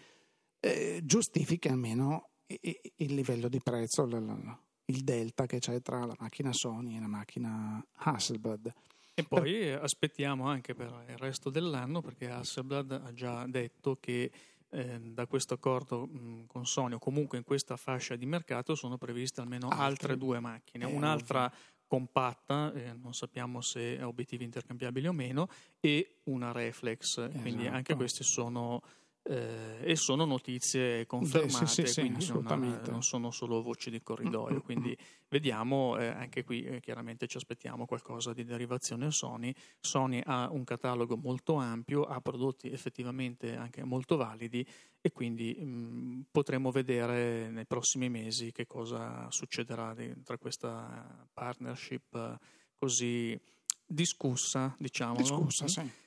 eh, 0.59 1.01
giustifichi 1.03 1.67
almeno 1.67 2.29
il 2.47 3.13
livello 3.13 3.49
di 3.49 3.59
prezzo, 3.61 4.03
il 4.03 5.03
delta 5.03 5.45
che 5.45 5.59
c'è 5.59 5.81
tra 5.81 6.05
la 6.05 6.15
macchina 6.17 6.53
Sony 6.53 6.95
e 6.95 6.99
la 6.99 7.07
macchina 7.07 7.85
Hasselblad. 7.93 8.73
E 9.13 9.23
poi 9.23 9.59
per... 9.59 9.83
aspettiamo 9.83 10.47
anche 10.47 10.73
per 10.73 11.05
il 11.09 11.17
resto 11.17 11.49
dell'anno 11.49 12.01
perché 12.01 12.29
Hasselblad 12.29 12.91
ha 12.91 13.13
già 13.13 13.45
detto 13.47 13.97
che 13.99 14.31
eh, 14.69 14.99
da 14.99 15.25
questo 15.27 15.53
accordo 15.53 16.05
mh, 16.05 16.45
con 16.47 16.65
Sony 16.65 16.95
o 16.95 16.99
comunque 16.99 17.37
in 17.37 17.43
questa 17.43 17.77
fascia 17.77 18.15
di 18.15 18.25
mercato 18.25 18.75
sono 18.75 18.97
previste 18.97 19.41
almeno 19.41 19.67
altre, 19.67 19.85
altre 19.85 20.17
due 20.17 20.39
macchine, 20.39 20.89
eh, 20.89 20.93
un'altra 20.93 21.51
compatta, 21.87 22.73
eh, 22.73 22.93
non 22.93 23.13
sappiamo 23.13 23.61
se 23.61 23.97
ha 23.99 24.07
obiettivi 24.07 24.43
intercambiabili 24.43 25.07
o 25.07 25.13
meno, 25.13 25.47
e 25.79 26.19
una 26.25 26.51
reflex, 26.51 27.17
esatto. 27.17 27.39
quindi 27.39 27.67
anche 27.67 27.95
queste 27.95 28.23
sono 28.23 28.81
eh, 29.29 29.77
e 29.81 29.95
sono 29.97 30.23
notizie 30.23 31.05
confermate, 31.05 31.67
sì, 31.67 31.85
sì, 31.85 31.99
quindi 32.01 32.21
sì, 32.21 32.31
non, 32.31 32.81
non, 32.87 33.03
sono 33.03 33.29
solo 33.31 33.61
voci 33.61 33.89
di 33.89 34.01
corridoio. 34.01 34.61
Quindi 34.61 34.97
vediamo, 35.27 35.97
eh, 35.97 36.07
anche 36.07 36.43
qui 36.45 36.63
eh, 36.63 36.79
chiaramente 36.79 37.27
ci 37.27 37.35
aspettiamo 37.35 37.85
qualcosa 37.85 38.31
di 38.31 38.45
derivazione 38.45 39.11
Sony. 39.11 39.53
Sony 39.81 40.21
ha 40.23 40.49
un 40.49 40.63
catalogo 40.63 41.17
molto 41.17 41.55
ampio, 41.55 42.03
ha 42.03 42.21
prodotti 42.21 42.71
effettivamente 42.71 43.55
anche 43.55 43.83
molto 43.83 44.15
validi 44.15 44.65
e 45.01 45.11
quindi 45.11 45.53
mh, 45.53 46.27
potremo 46.31 46.71
vedere 46.71 47.49
nei 47.49 47.65
prossimi 47.65 48.09
mesi 48.09 48.51
che 48.53 48.65
cosa 48.65 49.29
succederà 49.29 49.93
di, 49.93 50.23
tra 50.23 50.37
questa 50.37 51.27
partnership 51.33 52.37
così 52.77 53.37
discussa, 53.85 54.73
diciamo. 54.79 55.17
Discussa, 55.17 55.67
sì 55.67 56.05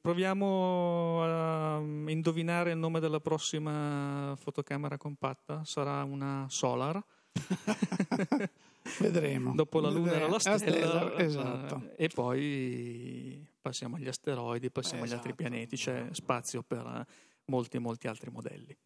proviamo 0.00 1.22
a 1.22 1.78
indovinare 1.78 2.72
il 2.72 2.78
nome 2.78 3.00
della 3.00 3.20
prossima 3.20 4.34
fotocamera 4.36 4.96
compatta. 4.96 5.64
Sarà 5.64 6.02
una 6.04 6.46
Solar. 6.48 7.02
Vedremo. 9.00 9.54
Dopo 9.54 9.80
la 9.80 9.90
Luna 9.90 10.12
era 10.12 10.28
la 10.28 10.38
stella. 10.38 11.16
esatto. 11.18 11.92
E 11.96 12.08
poi 12.08 13.46
passiamo 13.60 13.96
agli 13.96 14.08
asteroidi, 14.08 14.70
passiamo 14.70 15.04
esatto. 15.04 15.20
agli 15.20 15.28
altri 15.28 15.42
pianeti. 15.42 15.76
C'è 15.76 16.08
spazio 16.12 16.62
per 16.62 17.06
molti, 17.46 17.78
molti 17.78 18.06
altri 18.06 18.30
modelli. 18.30 18.76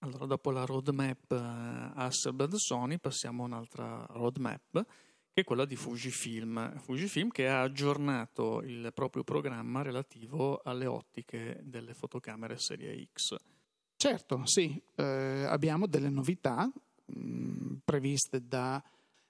Allora, 0.00 0.26
dopo 0.26 0.50
la 0.50 0.64
roadmap 0.64 1.32
Hasselblad 1.32 2.54
Sony, 2.54 2.98
passiamo 2.98 3.44
a 3.44 3.46
un'altra 3.46 4.04
roadmap 4.10 4.84
che 5.34 5.40
è 5.40 5.44
quella 5.44 5.64
di 5.64 5.74
Fujifilm. 5.74 6.78
Fujifilm 6.78 7.30
che 7.30 7.48
ha 7.48 7.62
aggiornato 7.62 8.62
il 8.62 8.92
proprio 8.94 9.24
programma 9.24 9.82
relativo 9.82 10.60
alle 10.62 10.86
ottiche 10.86 11.60
delle 11.64 11.92
fotocamere 11.92 12.56
serie 12.56 13.08
X. 13.12 13.34
Certo, 13.96 14.46
sì, 14.46 14.80
eh, 14.94 15.44
abbiamo 15.48 15.88
delle 15.88 16.08
novità 16.08 16.70
mh, 17.06 17.18
mm, 17.18 17.74
previste 17.84 18.46
da 18.46 18.80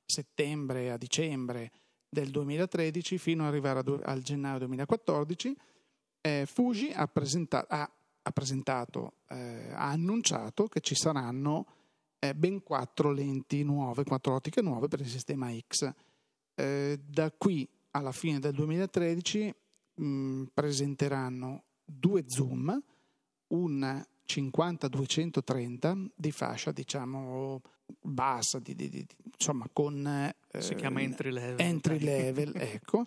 settembre 0.04 0.90
a 0.90 0.99
dicembre 0.99 1.73
del 2.06 2.30
2013 2.30 3.16
fino 3.16 3.44
ad 3.44 3.49
arrivare 3.49 3.78
ad, 3.78 4.00
al 4.04 4.20
gennaio 4.20 4.58
2014. 4.58 5.56
Eh, 6.20 6.44
Fuji 6.46 6.92
ha, 6.92 7.06
presenta- 7.06 7.66
ha, 7.66 7.90
ha 8.20 8.30
presentato, 8.30 9.20
eh, 9.30 9.70
ha 9.73 9.88
annunciato 9.88 10.66
che 10.66 10.80
ci 10.80 10.94
saranno 10.94 11.83
eh, 12.28 12.35
ben 12.35 12.62
quattro 12.62 13.12
lenti 13.12 13.62
nuove, 13.62 14.04
quattro 14.04 14.35
ottiche 14.35 14.62
nuove 14.62 14.88
per 14.88 15.00
il 15.00 15.09
sistema 15.09 15.52
X. 15.54 15.93
Eh, 16.54 17.00
da 17.04 17.31
qui 17.33 17.69
alla 17.90 18.12
fine 18.12 18.38
del 18.38 18.54
2013 18.54 19.54
mh, 19.95 20.07
mm, 20.07 20.43
presenteranno 20.54 21.64
due 21.85 22.25
zoom, 22.26 22.83
un 23.49 24.04
50-230 24.26 26.07
di 26.14 26.33
fascia 26.33 26.73
diciamo 26.73 27.61
bassa, 28.00 28.59
di, 28.59 28.75
di, 28.75 28.88
di, 28.88 29.07
insomma 29.37 29.69
con... 29.71 30.07
Eh, 30.07 30.62
si 30.62 30.75
chiama 30.76 31.02
entry 31.02 31.31
level. 31.31 31.61
Entry 31.61 31.99
level, 31.99 32.52
ecco. 32.57 33.04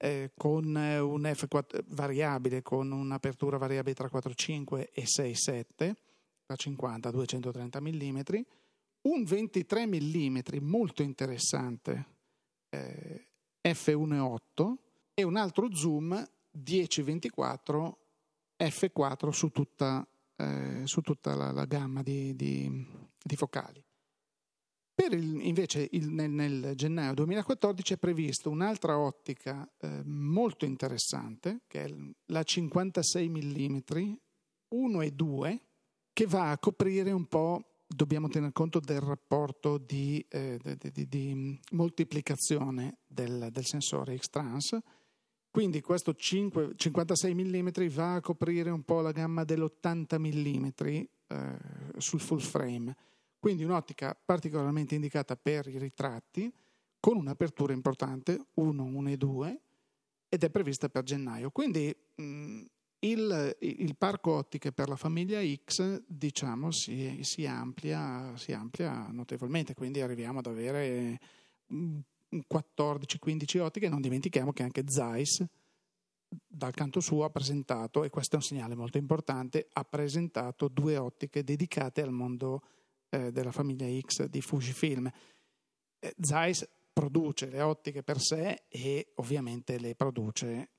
Eh, 0.00 0.32
con 0.36 0.66
un 0.66 1.22
F4 1.22 1.84
variabile, 1.88 2.62
con 2.62 2.92
un'apertura 2.92 3.56
variabile 3.56 3.94
tra 3.94 4.08
4,5 4.12 4.90
e 4.92 5.04
6,7 5.04 5.92
da 6.46 6.54
50 6.54 7.08
a 7.08 7.12
230 7.12 7.80
mm, 7.80 8.20
un 9.08 9.24
23 9.24 9.86
mm 9.86 10.38
molto 10.60 11.02
interessante 11.02 12.16
eh, 12.70 13.28
f1.8 13.62 14.74
e 15.14 15.22
un 15.22 15.36
altro 15.36 15.74
zoom 15.74 16.26
10-24 16.56 17.92
f4 18.58 19.28
su 19.30 19.50
tutta, 19.50 20.06
eh, 20.36 20.82
su 20.84 21.00
tutta 21.00 21.34
la, 21.34 21.52
la, 21.52 21.64
gamma 21.64 22.02
di, 22.02 22.34
di, 22.34 22.86
di 23.22 23.36
focali. 23.36 23.82
Per 24.94 25.12
il, 25.12 25.40
invece 25.46 25.88
il, 25.92 26.08
nel, 26.10 26.30
nel, 26.30 26.72
gennaio 26.74 27.14
2014 27.14 27.94
è 27.94 27.98
prevista 27.98 28.48
un'altra 28.48 28.98
ottica 28.98 29.70
eh, 29.78 30.02
molto 30.04 30.64
interessante, 30.64 31.60
che 31.68 31.84
è 31.84 31.94
la 32.26 32.42
56 32.42 33.28
mm 33.28 33.78
1 34.70 35.00
e 35.00 35.10
2, 35.12 35.62
che 36.12 36.26
va 36.26 36.50
a 36.50 36.58
coprire 36.58 37.12
un 37.12 37.26
po', 37.26 37.77
dobbiamo 37.88 38.28
tener 38.28 38.52
conto 38.52 38.80
del 38.80 39.00
rapporto 39.00 39.78
di, 39.78 40.24
eh, 40.28 40.58
di, 40.62 40.90
di, 40.92 41.08
di 41.08 41.60
moltiplicazione 41.72 42.98
del, 43.06 43.48
del, 43.50 43.64
sensore 43.64 44.16
X-Trans. 44.16 44.78
Quindi 45.50 45.80
questo 45.80 46.14
5, 46.14 46.74
56 46.76 47.34
mm 47.34 47.68
va 47.88 48.14
a 48.14 48.20
coprire 48.20 48.70
un 48.70 48.82
po' 48.82 49.00
la 49.00 49.12
gamma 49.12 49.44
dell'80 49.44 50.18
mm 50.18 50.66
eh, 51.26 51.58
sul 51.96 52.20
full 52.20 52.38
frame. 52.40 52.94
Quindi 53.38 53.64
un'ottica 53.64 54.16
particolarmente 54.22 54.94
indicata 54.94 55.36
per 55.36 55.66
i 55.68 55.78
ritratti, 55.78 56.52
con 57.00 57.16
un'apertura 57.16 57.72
importante 57.72 58.48
1, 58.54 58.82
1 58.82 59.10
e 59.10 59.16
2 59.16 59.60
ed 60.28 60.44
è 60.44 60.50
prevista 60.50 60.88
per 60.88 61.04
gennaio. 61.04 61.50
Quindi 61.50 61.94
mh, 62.16 62.62
il, 63.00 63.56
il, 63.60 63.96
parco 63.96 64.32
ottiche 64.32 64.72
per 64.72 64.88
la 64.88 64.96
famiglia 64.96 65.40
X 65.40 66.02
diciamo, 66.06 66.72
si, 66.72 67.20
si, 67.22 67.46
amplia, 67.46 68.36
si, 68.36 68.52
amplia, 68.52 69.06
notevolmente, 69.10 69.74
quindi 69.74 70.00
arriviamo 70.00 70.40
ad 70.40 70.46
avere 70.46 71.20
14-15 71.70 73.58
ottiche. 73.60 73.88
Non 73.88 74.00
dimentichiamo 74.00 74.52
che 74.52 74.62
anche 74.62 74.84
Zeiss 74.88 75.44
dal 76.28 76.74
canto 76.74 77.00
suo 77.00 77.24
ha 77.24 77.30
presentato, 77.30 78.04
e 78.04 78.10
questo 78.10 78.34
è 78.34 78.38
un 78.38 78.44
segnale 78.44 78.74
molto 78.74 78.98
importante, 78.98 79.68
ha 79.72 79.84
presentato 79.84 80.68
due 80.68 80.96
ottiche 80.96 81.44
dedicate 81.44 82.02
al 82.02 82.10
mondo 82.10 82.62
eh, 83.10 83.32
della 83.32 83.52
famiglia 83.52 83.86
X 84.00 84.24
di 84.24 84.40
Fujifilm. 84.40 85.10
Eh, 86.00 86.14
Zeiss 86.20 86.68
produce 86.92 87.48
le 87.48 87.60
ottiche 87.60 88.02
per 88.02 88.20
sé 88.20 88.64
e 88.68 89.12
ovviamente 89.16 89.78
le 89.78 89.94
produce 89.94 90.70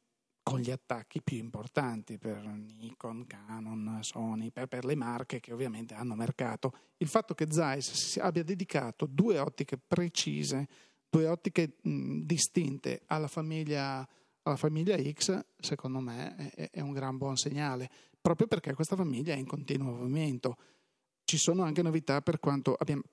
con 0.49 0.59
gli 0.59 0.71
attacchi 0.71 1.21
più 1.21 1.37
importanti 1.37 2.17
per 2.17 2.43
Nikon, 2.43 3.25
Canon, 3.27 3.99
Sony, 4.01 4.49
per, 4.49 4.67
per, 4.67 4.83
le 4.83 4.95
marche 4.95 5.39
che 5.39 5.53
ovviamente 5.53 5.93
hanno 5.93 6.15
mercato. 6.15 6.73
Il 6.97 7.07
fatto 7.07 7.35
che 7.35 7.47
Zeiss 7.51 8.17
abbia 8.17 8.43
dedicato 8.43 9.05
due 9.05 9.37
ottiche 9.37 9.77
precise, 9.77 10.67
due 11.07 11.27
ottiche 11.27 11.77
mh, 11.81 12.21
distinte 12.21 13.03
alla 13.05 13.27
famiglia, 13.27 14.07
alla 14.41 14.55
famiglia, 14.55 14.97
X, 14.97 15.39
secondo 15.59 15.99
me 15.99 16.35
è, 16.35 16.69
è 16.71 16.81
un 16.81 16.93
gran 16.93 17.17
buon 17.17 17.37
segnale, 17.37 17.89
proprio 18.19 18.47
perché 18.47 18.73
questa 18.73 18.95
famiglia 18.95 19.33
è 19.33 19.37
in 19.37 19.45
continuo 19.45 19.91
movimento. 19.91 20.57
Ci 21.29 21.37
sono 21.37 21.61
anche 21.61 21.83
novità 21.83 22.21
per 22.21 22.39
quanto, 22.39 22.73
abbiamo, 22.73 23.03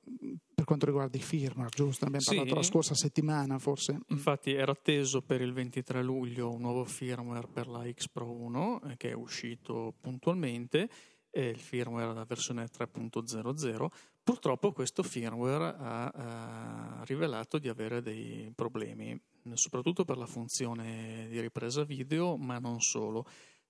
per 0.55 0.65
quanto 0.65 0.87
riguarda 0.87 1.19
i 1.19 1.21
firmware, 1.21 1.69
giusto? 1.69 2.07
Abbiamo 2.07 2.25
parlato 2.25 2.55
la 2.55 2.63
scorsa 2.63 2.95
settimana, 2.95 3.59
forse. 3.59 3.99
Infatti 4.09 4.55
era 4.55 4.73
atteso 4.73 5.21
per 5.21 5.43
il 5.43 5.53
23 5.53 6.03
luglio 6.03 6.51
un 6.51 6.63
nuovo 6.63 6.87
firmware 6.87 7.47
per 7.47 7.67
la 7.67 7.85
X 7.87 8.09
Pro 8.09 8.33
1 8.33 8.81
eh, 8.85 8.97
che 8.97 9.11
è 9.11 9.13
uscito 9.13 9.93
puntualmente. 10.01 10.89
Il 11.33 11.59
firmware 11.59 12.13
è 12.13 12.15
la 12.15 12.25
versione 12.25 12.65
3.00. 12.65 13.87
Purtroppo 14.25 14.73
questo 14.73 15.03
firmware 15.03 15.77
ha, 15.79 16.07
ha 16.07 17.03
rivelato 17.05 17.59
di 17.59 17.69
avere 17.69 18.01
dei 18.01 18.51
problemi, 18.55 19.21
soprattutto 19.53 20.07
per 20.07 20.17
la 20.17 20.27
funzione 20.27 21.27
di 21.29 21.39
ripresa 21.39 21.85
video, 21.85 22.39
ma 22.39 22.59
non 22.59 22.81
solo. 22.81 23.27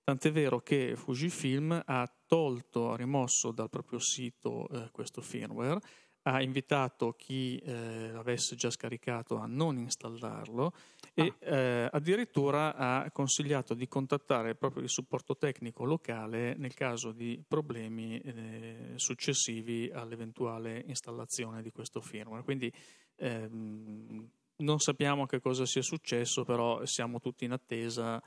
Tant'è 0.07 0.31
vero 0.31 0.61
che 0.61 0.95
Fujifilm 0.95 1.83
ha 1.85 2.09
tolto, 2.25 2.91
ha 2.91 2.95
rimosso 2.95 3.51
dal 3.51 3.69
proprio 3.69 3.99
sito 3.99 4.69
eh, 4.69 4.89
questo 4.89 5.19
firmware, 5.19 5.81
ha 6.21 6.41
invitato 6.41 7.11
chi 7.11 7.57
eh, 7.57 8.13
avesse 8.15 8.55
già 8.55 8.69
scaricato 8.69 9.35
a 9.35 9.47
non 9.47 9.77
installarlo 9.77 10.67
ah. 10.67 10.71
e 11.13 11.33
eh, 11.39 11.89
addirittura 11.91 12.73
ha 12.73 13.11
consigliato 13.11 13.73
di 13.73 13.89
contattare 13.89 14.55
proprio 14.55 14.83
il 14.83 14.89
supporto 14.89 15.35
tecnico 15.35 15.83
locale 15.83 16.55
nel 16.55 16.73
caso 16.73 17.11
di 17.11 17.43
problemi 17.45 18.17
eh, 18.21 18.93
successivi 18.95 19.91
all'eventuale 19.93 20.85
installazione 20.87 21.61
di 21.61 21.71
questo 21.71 21.99
firmware. 21.99 22.43
Quindi 22.43 22.71
ehm, 23.17 24.29
non 24.59 24.79
sappiamo 24.79 25.25
che 25.25 25.41
cosa 25.41 25.65
sia 25.65 25.81
successo, 25.81 26.45
però 26.45 26.85
siamo 26.85 27.19
tutti 27.19 27.43
in 27.43 27.51
attesa 27.51 28.23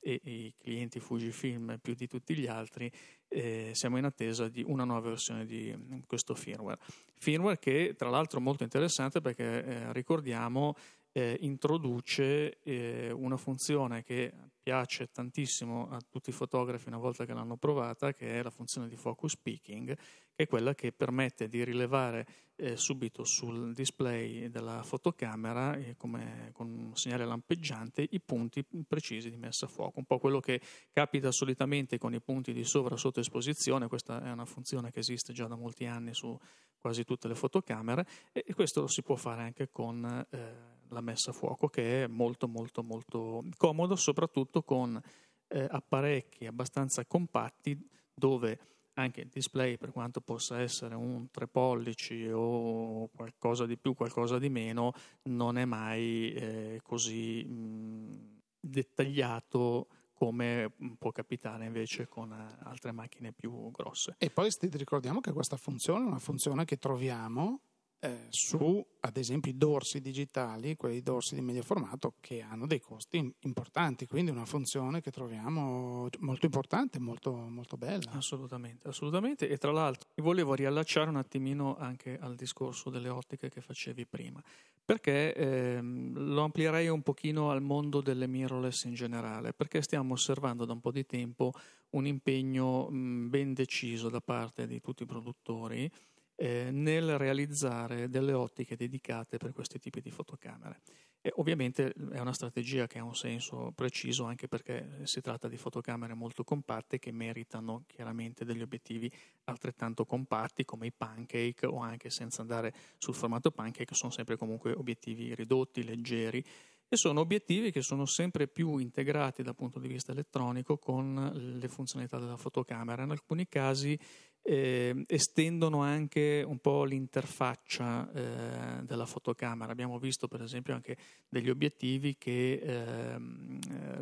e 0.00 0.20
i 0.24 0.54
clienti 0.58 1.00
Fujifilm 1.00 1.78
più 1.80 1.94
di 1.94 2.06
tutti 2.06 2.34
gli 2.34 2.46
altri, 2.46 2.90
eh, 3.28 3.70
siamo 3.74 3.98
in 3.98 4.04
attesa 4.04 4.48
di 4.48 4.62
una 4.66 4.84
nuova 4.84 5.08
versione 5.08 5.44
di 5.44 5.74
mm, 5.74 6.00
questo 6.06 6.34
firmware. 6.34 6.78
Firmware 7.18 7.58
che 7.58 7.94
tra 7.96 8.10
l'altro 8.10 8.38
è 8.38 8.42
molto 8.42 8.62
interessante 8.62 9.20
perché 9.20 9.64
eh, 9.64 9.92
ricordiamo 9.92 10.74
eh, 11.12 11.36
introduce 11.40 12.58
eh, 12.62 13.10
una 13.12 13.36
funzione 13.36 14.02
che 14.02 14.32
piace 14.64 15.10
tantissimo 15.12 15.90
a 15.90 16.00
tutti 16.00 16.30
i 16.30 16.32
fotografi 16.32 16.88
una 16.88 16.96
volta 16.96 17.26
che 17.26 17.34
l'hanno 17.34 17.58
provata, 17.58 18.14
che 18.14 18.38
è 18.38 18.42
la 18.42 18.48
funzione 18.48 18.88
di 18.88 18.96
focus 18.96 19.36
peaking, 19.36 19.94
che 19.94 20.44
è 20.44 20.46
quella 20.46 20.74
che 20.74 20.90
permette 20.90 21.48
di 21.48 21.62
rilevare 21.62 22.26
eh, 22.56 22.74
subito 22.74 23.24
sul 23.24 23.74
display 23.74 24.48
della 24.48 24.82
fotocamera, 24.82 25.76
eh, 25.76 25.96
come, 25.98 26.48
con 26.54 26.70
un 26.70 26.96
segnale 26.96 27.26
lampeggiante, 27.26 28.08
i 28.10 28.20
punti 28.20 28.64
precisi 28.88 29.28
di 29.28 29.36
messa 29.36 29.66
a 29.66 29.68
fuoco. 29.68 29.98
Un 29.98 30.06
po' 30.06 30.18
quello 30.18 30.40
che 30.40 30.62
capita 30.90 31.30
solitamente 31.30 31.98
con 31.98 32.14
i 32.14 32.20
punti 32.22 32.54
di 32.54 32.64
sovra 32.64 32.96
sotto 32.96 33.20
esposizione, 33.20 33.86
questa 33.86 34.24
è 34.24 34.30
una 34.30 34.46
funzione 34.46 34.90
che 34.90 35.00
esiste 35.00 35.34
già 35.34 35.46
da 35.46 35.56
molti 35.56 35.84
anni 35.84 36.14
su 36.14 36.34
quasi 36.78 37.04
tutte 37.04 37.28
le 37.28 37.34
fotocamere 37.34 38.06
e, 38.32 38.44
e 38.46 38.54
questo 38.54 38.80
lo 38.80 38.86
si 38.86 39.02
può 39.02 39.16
fare 39.16 39.42
anche 39.42 39.68
con 39.70 40.26
eh, 40.30 40.73
la 40.88 41.00
messa 41.00 41.30
a 41.30 41.34
fuoco 41.34 41.68
che 41.68 42.04
è 42.04 42.06
molto 42.06 42.48
molto 42.48 42.82
molto 42.82 43.42
comodo, 43.56 43.96
soprattutto 43.96 44.62
con 44.62 45.00
eh, 45.48 45.66
apparecchi 45.70 46.46
abbastanza 46.46 47.04
compatti 47.04 47.78
dove 48.12 48.58
anche 48.94 49.22
il 49.22 49.28
display, 49.28 49.76
per 49.76 49.90
quanto 49.90 50.20
possa 50.20 50.60
essere 50.60 50.94
un 50.94 51.28
3 51.30 51.48
pollici 51.48 52.28
o 52.32 53.08
qualcosa 53.08 53.66
di 53.66 53.76
più, 53.76 53.94
qualcosa 53.94 54.38
di 54.38 54.48
meno, 54.48 54.92
non 55.24 55.58
è 55.58 55.64
mai 55.64 56.32
eh, 56.32 56.80
così 56.82 57.44
mh, 57.44 58.40
dettagliato 58.60 59.88
come 60.12 60.72
può 60.96 61.10
capitare 61.10 61.64
invece 61.64 62.06
con 62.06 62.32
eh, 62.32 62.56
altre 62.62 62.92
macchine 62.92 63.32
più 63.32 63.70
grosse. 63.72 64.14
E 64.18 64.30
poi 64.30 64.48
ricordiamo 64.70 65.20
che 65.20 65.32
questa 65.32 65.56
funzione 65.56 66.04
è 66.04 66.06
una 66.06 66.20
funzione 66.20 66.64
che 66.64 66.78
troviamo 66.78 67.60
eh, 68.04 68.26
su, 68.28 68.84
ad 69.00 69.16
esempio, 69.16 69.50
i 69.50 69.56
dorsi 69.56 70.02
digitali, 70.02 70.76
quei 70.76 71.02
dorsi 71.02 71.34
di 71.34 71.40
medio 71.40 71.62
formato 71.62 72.14
che 72.20 72.42
hanno 72.42 72.66
dei 72.66 72.78
costi 72.78 73.34
importanti, 73.40 74.06
quindi 74.06 74.30
una 74.30 74.44
funzione 74.44 75.00
che 75.00 75.10
troviamo 75.10 76.08
molto 76.18 76.44
importante, 76.44 76.98
molto, 76.98 77.32
molto 77.32 77.78
bella. 77.78 78.10
Assolutamente, 78.12 78.88
assolutamente. 78.88 79.48
E 79.48 79.56
tra 79.56 79.72
l'altro 79.72 80.10
volevo 80.16 80.52
riallacciare 80.52 81.08
un 81.08 81.16
attimino 81.16 81.76
anche 81.78 82.18
al 82.18 82.34
discorso 82.34 82.90
delle 82.90 83.08
ottiche 83.08 83.48
che 83.48 83.62
facevi 83.62 84.04
prima, 84.04 84.42
perché 84.84 85.34
ehm, 85.34 86.12
lo 86.34 86.42
amplierei 86.42 86.88
un 86.88 87.00
pochino 87.00 87.50
al 87.50 87.62
mondo 87.62 88.02
delle 88.02 88.26
mirrorless 88.26 88.84
in 88.84 88.94
generale, 88.94 89.54
perché 89.54 89.80
stiamo 89.80 90.12
osservando 90.12 90.66
da 90.66 90.74
un 90.74 90.80
po' 90.80 90.92
di 90.92 91.06
tempo 91.06 91.52
un 91.90 92.06
impegno 92.06 92.90
mh, 92.90 93.30
ben 93.30 93.54
deciso 93.54 94.10
da 94.10 94.20
parte 94.20 94.66
di 94.66 94.80
tutti 94.80 95.04
i 95.04 95.06
produttori 95.06 95.90
eh, 96.36 96.70
nel 96.70 97.16
realizzare 97.18 98.08
delle 98.08 98.32
ottiche 98.32 98.76
dedicate 98.76 99.36
per 99.36 99.52
questi 99.52 99.78
tipi 99.78 100.00
di 100.00 100.10
fotocamere. 100.10 100.80
E 101.20 101.32
ovviamente 101.36 101.94
è 102.12 102.20
una 102.20 102.34
strategia 102.34 102.86
che 102.86 102.98
ha 102.98 103.04
un 103.04 103.14
senso 103.14 103.72
preciso 103.74 104.24
anche 104.24 104.46
perché 104.46 105.00
si 105.04 105.22
tratta 105.22 105.48
di 105.48 105.56
fotocamere 105.56 106.12
molto 106.12 106.44
compatte 106.44 106.98
che 106.98 107.12
meritano 107.12 107.84
chiaramente 107.86 108.44
degli 108.44 108.60
obiettivi 108.60 109.10
altrettanto 109.44 110.04
compatti 110.04 110.66
come 110.66 110.88
i 110.88 110.92
pancake 110.92 111.64
o 111.64 111.78
anche 111.78 112.10
senza 112.10 112.42
andare 112.42 112.74
sul 112.98 113.14
formato 113.14 113.50
pancake 113.50 113.94
sono 113.94 114.12
sempre 114.12 114.36
comunque 114.36 114.72
obiettivi 114.72 115.34
ridotti, 115.34 115.82
leggeri 115.82 116.44
e 116.88 116.96
sono 116.96 117.20
obiettivi 117.20 117.70
che 117.70 117.80
sono 117.80 118.04
sempre 118.04 118.46
più 118.46 118.76
integrati 118.76 119.42
dal 119.42 119.54
punto 119.54 119.78
di 119.78 119.88
vista 119.88 120.12
elettronico 120.12 120.76
con 120.76 121.32
le 121.34 121.68
funzionalità 121.68 122.18
della 122.18 122.36
fotocamera. 122.36 123.02
In 123.02 123.10
alcuni 123.10 123.48
casi 123.48 123.98
eh, 124.46 125.04
estendono 125.06 125.80
anche 125.80 126.44
un 126.46 126.58
po' 126.58 126.84
l'interfaccia 126.84 128.12
eh, 128.12 128.82
della 128.84 129.06
fotocamera. 129.06 129.72
Abbiamo 129.72 129.98
visto 129.98 130.28
per 130.28 130.42
esempio 130.42 130.74
anche 130.74 130.98
degli 131.26 131.48
obiettivi 131.48 132.16
che 132.18 132.60
eh, 132.62 133.16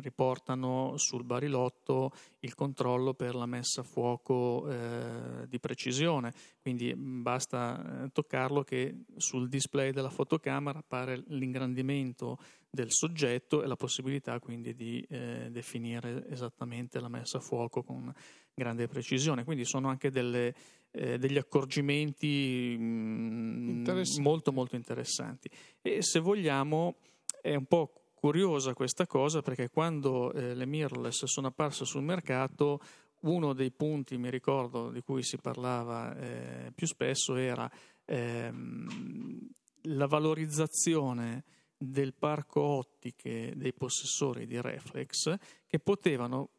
riportano 0.01 0.97
sul 0.97 1.23
barilotto 1.23 2.11
il 2.39 2.55
controllo 2.55 3.13
per 3.13 3.35
la 3.35 3.45
messa 3.45 3.81
a 3.81 3.85
fuoco 3.85 4.69
eh, 4.69 5.47
di 5.47 5.59
precisione, 5.59 6.33
quindi 6.61 6.93
mm, 6.93 7.21
basta 7.21 8.03
eh, 8.03 8.11
toccarlo 8.11 8.63
che 8.63 9.05
sul 9.15 9.47
display 9.47 9.91
della 9.91 10.09
fotocamera 10.09 10.79
appare 10.79 11.23
l'ingrandimento 11.27 12.37
del 12.69 12.91
soggetto 12.91 13.61
e 13.61 13.67
la 13.67 13.75
possibilità 13.75 14.39
quindi 14.39 14.73
di 14.73 14.99
eh, 15.07 15.47
definire 15.51 16.27
esattamente 16.29 16.99
la 16.99 17.07
messa 17.07 17.37
a 17.37 17.41
fuoco 17.41 17.83
con 17.83 18.11
grande 18.53 18.87
precisione. 18.87 19.43
Quindi 19.43 19.65
sono 19.65 19.89
anche 19.89 20.09
delle, 20.09 20.53
eh, 20.91 21.17
degli 21.17 21.37
accorgimenti 21.37 22.75
mh, 22.77 22.83
mm, 22.83 23.85
molto 24.21 24.51
molto 24.51 24.75
interessanti. 24.75 25.49
E 25.81 26.01
se 26.01 26.19
vogliamo 26.19 26.95
è 27.41 27.55
un 27.55 27.65
po' 27.65 27.93
curiosa 28.13 28.73
questa 28.73 29.05
cosa 29.05 29.41
perché 29.41 29.69
quando 29.69 30.31
eh, 30.31 30.55
le 30.55 30.65
mirrorless 30.65 31.25
sono 31.25 31.47
apparse 31.47 31.83
sul 31.83 32.03
mercato 32.03 32.79
uno 33.23 33.53
dei 33.53 33.71
punti, 33.71 34.17
mi 34.17 34.29
ricordo, 34.29 34.89
di 34.89 35.01
cui 35.01 35.23
si 35.23 35.37
parlava 35.37 36.15
eh, 36.15 36.71
più 36.73 36.87
spesso 36.87 37.35
era 37.35 37.69
ehm, 38.05 39.49
la 39.83 40.07
valorizzazione 40.07 41.43
del 41.77 42.13
parco 42.13 42.61
ottiche 42.61 43.53
dei 43.55 43.73
possessori 43.73 44.45
di 44.45 44.59
reflex 44.61 45.35
che 45.67 45.79
potevano 45.79 46.51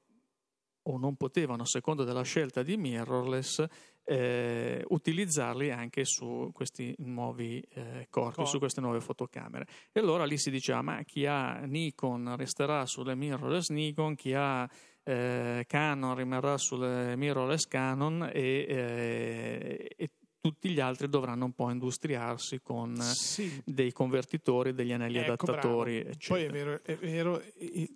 o 0.84 0.98
non 0.98 1.16
potevano, 1.16 1.62
a 1.62 1.66
seconda 1.66 2.04
della 2.04 2.22
scelta 2.22 2.62
di 2.62 2.76
mirrorless, 2.76 3.64
eh, 4.04 4.84
utilizzarli 4.88 5.70
anche 5.70 6.04
su 6.04 6.50
questi 6.52 6.94
nuovi 6.98 7.60
eh, 7.70 8.06
corpi, 8.10 8.36
Cor- 8.36 8.48
su 8.48 8.58
queste 8.58 8.80
nuove 8.80 9.00
fotocamere. 9.00 9.66
E 9.92 10.00
allora 10.00 10.24
lì 10.24 10.36
si 10.36 10.50
diceva: 10.50 10.82
ma 10.82 11.02
chi 11.02 11.26
ha 11.26 11.60
Nikon 11.60 12.36
resterà 12.36 12.84
sulle 12.86 13.14
mirrorless 13.14 13.70
Nikon, 13.70 14.14
chi 14.14 14.34
ha 14.34 14.68
eh, 15.02 15.64
Canon 15.66 16.14
rimarrà 16.14 16.58
sulle 16.58 17.16
mirrorless 17.16 17.66
Canon 17.66 18.30
e, 18.32 18.66
eh, 18.68 19.94
e 19.96 20.10
tutti 20.44 20.68
gli 20.68 20.80
altri 20.80 21.08
dovranno 21.08 21.46
un 21.46 21.54
po' 21.54 21.70
industriarsi 21.70 22.60
con 22.60 22.94
sì. 23.00 23.62
dei 23.64 23.92
convertitori, 23.92 24.74
degli 24.74 24.92
anelli 24.92 25.16
ecco, 25.16 25.32
adattatori. 25.32 26.06
Poi 26.28 26.42
è 26.42 26.50
vero, 26.50 26.82
è 26.82 26.96
vero, 26.96 27.42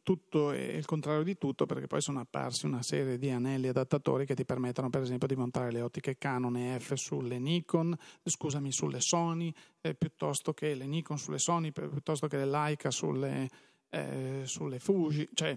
tutto 0.02 0.52
è 0.52 0.58
il 0.58 0.86
contrario 0.86 1.22
di 1.24 1.36
tutto 1.36 1.66
perché 1.66 1.86
poi 1.86 2.00
sono 2.00 2.20
apparsi 2.20 2.64
una 2.64 2.80
serie 2.80 3.18
di 3.18 3.28
anelli 3.28 3.68
adattatori 3.68 4.24
che 4.24 4.34
ti 4.34 4.46
permettono 4.46 4.88
per 4.88 5.02
esempio 5.02 5.28
di 5.28 5.36
montare 5.36 5.70
le 5.70 5.82
ottiche 5.82 6.16
Canon 6.16 6.78
F 6.78 6.94
sulle 6.94 7.38
Nikon, 7.38 7.94
scusami, 8.24 8.72
sulle 8.72 9.02
Sony, 9.02 9.52
eh, 9.82 9.94
piuttosto 9.94 10.54
che 10.54 10.74
le 10.74 10.86
Nikon 10.86 11.18
sulle 11.18 11.38
Sony, 11.38 11.70
piuttosto 11.70 12.28
che 12.28 12.38
le 12.38 12.46
Leica 12.46 12.90
sulle, 12.90 13.50
eh, 13.90 14.44
sulle 14.46 14.78
Fuji, 14.78 15.28
cioè 15.34 15.54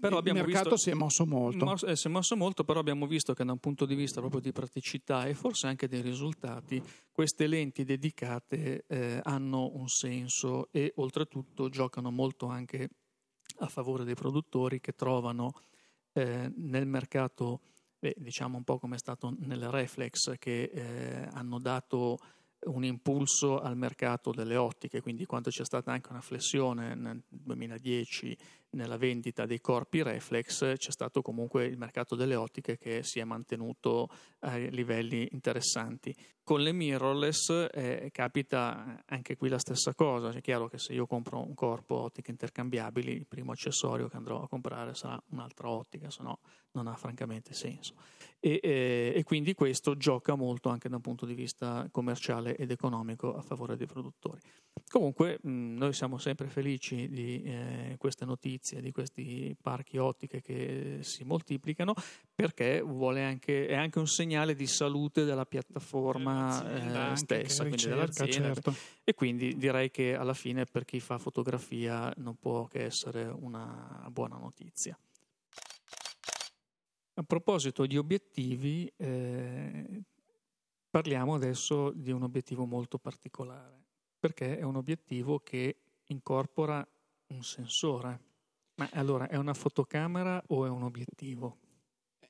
però 0.00 0.18
il 0.18 0.32
mercato 0.32 0.70
visto, 0.70 0.76
si 0.76 0.90
è 0.90 0.94
mosso 0.94 1.26
molto. 1.26 1.64
Mos, 1.64 1.82
eh, 1.82 1.96
si 1.96 2.06
è 2.06 2.10
mosso 2.10 2.36
molto, 2.36 2.64
però 2.64 2.80
abbiamo 2.80 3.06
visto 3.06 3.34
che 3.34 3.44
da 3.44 3.52
un 3.52 3.58
punto 3.58 3.86
di 3.86 3.94
vista 3.94 4.20
proprio 4.20 4.40
di 4.40 4.52
praticità 4.52 5.26
e 5.26 5.34
forse 5.34 5.66
anche 5.66 5.88
dei 5.88 6.00
risultati, 6.00 6.82
queste 7.12 7.46
lenti 7.46 7.84
dedicate 7.84 8.84
eh, 8.86 9.20
hanno 9.22 9.70
un 9.74 9.88
senso 9.88 10.68
e 10.70 10.92
oltretutto 10.96 11.68
giocano 11.68 12.10
molto 12.10 12.46
anche 12.46 12.88
a 13.60 13.66
favore 13.68 14.04
dei 14.04 14.14
produttori 14.14 14.80
che 14.80 14.92
trovano 14.92 15.52
eh, 16.12 16.52
nel 16.56 16.86
mercato, 16.86 17.60
beh, 17.98 18.16
diciamo 18.18 18.56
un 18.56 18.64
po' 18.64 18.78
come 18.78 18.96
è 18.96 18.98
stato 18.98 19.34
nel 19.38 19.68
Reflex, 19.68 20.34
che 20.38 20.70
eh, 20.72 21.28
hanno 21.32 21.58
dato 21.58 22.18
un 22.60 22.84
impulso 22.84 23.60
al 23.60 23.76
mercato 23.76 24.32
delle 24.32 24.56
ottiche, 24.56 25.00
quindi 25.00 25.24
quando 25.26 25.50
c'è 25.50 25.64
stata 25.64 25.92
anche 25.92 26.10
una 26.10 26.20
flessione 26.20 26.94
nel 26.94 27.22
2010 27.28 28.36
nella 28.70 28.96
vendita 28.96 29.46
dei 29.46 29.60
corpi 29.60 30.02
reflex, 30.02 30.74
c'è 30.76 30.90
stato 30.90 31.22
comunque 31.22 31.64
il 31.64 31.78
mercato 31.78 32.14
delle 32.14 32.34
ottiche 32.34 32.76
che 32.76 33.02
si 33.02 33.18
è 33.18 33.24
mantenuto 33.24 34.08
a 34.40 34.56
livelli 34.56 35.28
interessanti. 35.32 36.14
Con 36.48 36.62
le 36.62 36.72
mirrorless 36.72 37.68
eh, 37.70 38.08
capita 38.10 39.02
anche 39.04 39.36
qui 39.36 39.50
la 39.50 39.58
stessa 39.58 39.92
cosa, 39.92 40.30
è 40.30 40.40
chiaro 40.40 40.66
che 40.66 40.78
se 40.78 40.94
io 40.94 41.06
compro 41.06 41.46
un 41.46 41.52
corpo 41.52 41.96
ottiche 41.96 42.30
intercambiabili, 42.30 43.12
il 43.12 43.26
primo 43.26 43.52
accessorio 43.52 44.08
che 44.08 44.16
andrò 44.16 44.42
a 44.42 44.48
comprare 44.48 44.94
sarà 44.94 45.22
un'altra 45.32 45.68
ottica, 45.68 46.08
se 46.08 46.22
no 46.22 46.38
non 46.72 46.86
ha 46.86 46.94
francamente 46.96 47.52
senso. 47.52 47.96
E, 48.40 48.60
eh, 48.62 49.12
e, 49.14 49.24
quindi 49.24 49.52
questo 49.52 49.96
gioca 49.96 50.36
molto 50.36 50.70
anche 50.70 50.88
da 50.88 50.96
un 50.96 51.02
punto 51.02 51.26
di 51.26 51.34
vista 51.34 51.86
commerciale 51.90 52.56
ed 52.56 52.70
economico 52.70 53.36
a 53.36 53.42
favore 53.42 53.76
dei 53.76 53.86
produttori. 53.86 54.40
Comunque 54.88 55.40
mh, 55.42 55.74
noi 55.76 55.92
siamo 55.92 56.18
sempre 56.18 56.48
felici 56.48 57.08
di 57.08 57.42
eh, 57.42 57.96
queste 57.98 58.24
notizie, 58.24 58.80
di 58.80 58.92
questi 58.92 59.54
parchi 59.60 59.98
ottiche 59.98 60.40
che 60.40 60.98
si 61.02 61.24
moltiplicano 61.24 61.94
perché 62.32 62.80
anche, 62.80 63.66
è 63.66 63.74
anche 63.74 63.98
un 63.98 64.06
segnale 64.06 64.54
di 64.54 64.66
salute 64.66 65.24
della 65.24 65.44
piattaforma 65.44 66.37
eh, 67.12 67.16
stessa, 67.16 67.64
quindi 67.64 67.76
ricerca, 67.76 67.96
dell'azienda. 67.96 68.54
Certo. 68.54 68.74
E 69.04 69.14
quindi 69.14 69.56
direi 69.56 69.90
che 69.90 70.14
alla 70.14 70.34
fine 70.34 70.64
per 70.64 70.84
chi 70.84 71.00
fa 71.00 71.18
fotografia 71.18 72.12
non 72.16 72.36
può 72.36 72.66
che 72.66 72.84
essere 72.84 73.24
una 73.24 74.06
buona 74.10 74.36
notizia. 74.36 74.98
A 77.14 77.22
proposito 77.24 77.84
di 77.84 77.96
obiettivi, 77.96 78.90
eh, 78.96 80.02
parliamo 80.88 81.34
adesso 81.34 81.90
di 81.90 82.12
un 82.12 82.22
obiettivo 82.22 82.64
molto 82.64 82.98
particolare, 82.98 83.86
perché 84.18 84.56
è 84.56 84.62
un 84.62 84.76
obiettivo 84.76 85.40
che 85.40 85.76
incorpora 86.06 86.86
un 87.28 87.42
sensore. 87.42 88.26
Ma 88.76 88.88
allora 88.92 89.28
è 89.28 89.36
una 89.36 89.54
fotocamera 89.54 90.40
o 90.48 90.64
è 90.64 90.68
un 90.68 90.84
obiettivo? 90.84 91.58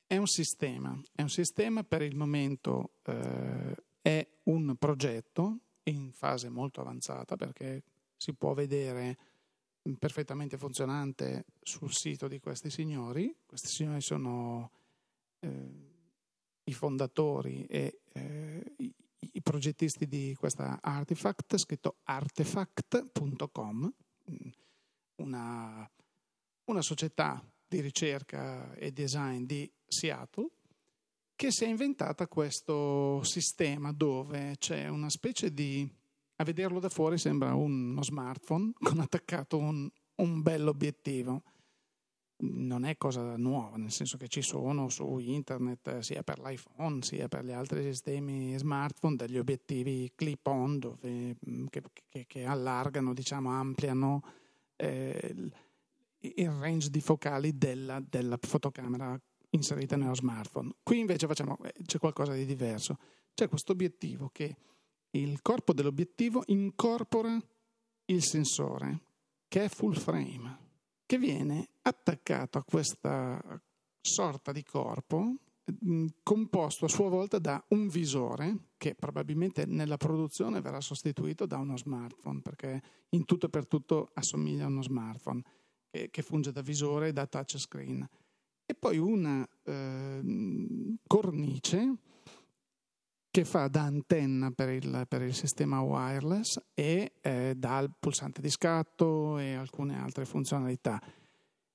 È 0.07 0.17
un 0.17 0.25
sistema, 0.25 0.99
è 1.13 1.21
un 1.21 1.29
sistema 1.29 1.83
per 1.83 2.01
il 2.01 2.15
momento 2.15 2.93
eh, 3.03 3.75
è 4.09 4.27
un 4.43 4.75
progetto 4.77 5.59
in 5.83 6.11
fase 6.11 6.49
molto 6.49 6.81
avanzata 6.81 7.35
perché 7.35 7.83
si 8.17 8.33
può 8.33 8.53
vedere 8.53 9.17
perfettamente 9.97 10.57
funzionante 10.57 11.45
sul 11.61 11.91
sito 11.93 12.27
di 12.27 12.39
questi 12.39 12.69
signori. 12.69 13.35
Questi 13.45 13.67
signori 13.67 14.01
sono 14.01 14.71
eh, 15.39 15.87
i 16.63 16.73
fondatori 16.73 17.65
e 17.65 18.01
eh, 18.13 18.73
i, 18.77 18.93
progettisti 19.41 20.07
di 20.07 20.35
questa 20.37 20.79
Artifact, 20.81 21.57
scritto 21.57 21.97
artefact.com, 22.03 23.93
una, 25.15 25.89
una 26.65 26.81
società 26.81 27.43
di 27.67 27.79
ricerca 27.79 28.73
e 28.73 28.91
design 28.91 29.45
di 29.45 29.71
Seattle 29.87 30.49
che 31.39 31.51
si 31.51 31.63
è 31.63 31.67
inventata 31.67 32.27
questo 32.27 33.23
sistema 33.23 33.93
dove 33.93 34.55
c'è 34.57 34.89
una 34.89 35.09
specie 35.09 35.53
di, 35.53 35.89
a 36.35 36.43
vederlo 36.43 36.81
da 36.81 36.89
fuori 36.89 37.17
sembra 37.17 37.55
uno 37.55 38.03
smartphone 38.03 38.73
con 38.83 38.99
attaccato 38.99 39.57
un, 39.57 39.89
un 40.15 40.41
bell'obiettivo. 40.41 41.43
Non 42.41 42.83
è 42.83 42.97
cosa 42.97 43.37
nuova, 43.37 43.77
nel 43.77 43.91
senso 43.91 44.17
che 44.17 44.27
ci 44.27 44.41
sono 44.41 44.89
su 44.89 45.17
internet 45.17 45.99
sia 45.99 46.23
per 46.23 46.39
l'iPhone 46.39 47.01
sia 47.03 47.29
per 47.29 47.45
gli 47.45 47.51
altri 47.51 47.83
sistemi 47.83 48.57
smartphone 48.57 49.15
degli 49.15 49.37
obiettivi 49.37 50.11
clip-on 50.13 50.77
dove, 50.77 51.37
mm, 51.49 51.67
che, 51.69 51.81
che, 52.09 52.25
che 52.27 52.43
allargano, 52.43 53.13
diciamo, 53.13 53.49
ampliano 53.49 54.23
eh, 54.75 55.35
il 56.17 56.51
range 56.51 56.89
di 56.89 56.99
focali 56.99 57.57
della, 57.57 58.03
della 58.05 58.37
fotocamera 58.41 59.17
inserita 59.51 59.95
nello 59.95 60.15
smartphone. 60.15 60.71
Qui 60.83 60.99
invece 60.99 61.27
facciamo, 61.27 61.57
eh, 61.63 61.73
c'è 61.85 61.97
qualcosa 61.97 62.33
di 62.33 62.45
diverso. 62.45 62.97
C'è 63.33 63.47
questo 63.47 63.71
obiettivo 63.71 64.29
che 64.31 64.55
il 65.11 65.41
corpo 65.41 65.73
dell'obiettivo 65.73 66.43
incorpora 66.47 67.37
il 68.05 68.23
sensore, 68.23 69.01
che 69.47 69.65
è 69.65 69.69
full 69.69 69.93
frame, 69.93 70.67
che 71.05 71.17
viene 71.17 71.69
attaccato 71.81 72.57
a 72.57 72.63
questa 72.63 73.61
sorta 74.01 74.51
di 74.51 74.63
corpo 74.63 75.35
mm, 75.85 76.07
composto 76.23 76.85
a 76.85 76.89
sua 76.89 77.09
volta 77.09 77.39
da 77.39 77.63
un 77.69 77.87
visore 77.87 78.69
che 78.77 78.95
probabilmente 78.95 79.65
nella 79.65 79.97
produzione 79.97 80.61
verrà 80.61 80.79
sostituito 80.79 81.45
da 81.45 81.57
uno 81.57 81.77
smartphone 81.77 82.41
perché 82.41 82.81
in 83.09 83.25
tutto 83.25 83.47
e 83.47 83.49
per 83.49 83.67
tutto 83.67 84.09
assomiglia 84.13 84.65
a 84.65 84.67
uno 84.67 84.81
smartphone 84.81 85.41
che, 85.89 86.09
che 86.09 86.21
funge 86.21 86.51
da 86.51 86.61
visore 86.61 87.09
e 87.09 87.13
da 87.13 87.27
touchscreen 87.27 88.07
e 88.69 88.75
poi 88.75 88.99
una 88.99 89.43
eh, 89.63 90.21
cornice 91.07 91.95
che 93.31 93.43
fa 93.43 93.67
da 93.67 93.81
antenna 93.81 94.51
per 94.51 94.69
il, 94.69 95.05
per 95.07 95.23
il 95.23 95.33
sistema 95.33 95.81
wireless 95.81 96.61
e 96.75 97.13
eh, 97.19 97.55
dà 97.57 97.89
pulsante 97.99 98.41
di 98.41 98.49
scatto 98.51 99.39
e 99.39 99.55
alcune 99.55 99.99
altre 99.99 100.25
funzionalità. 100.25 101.01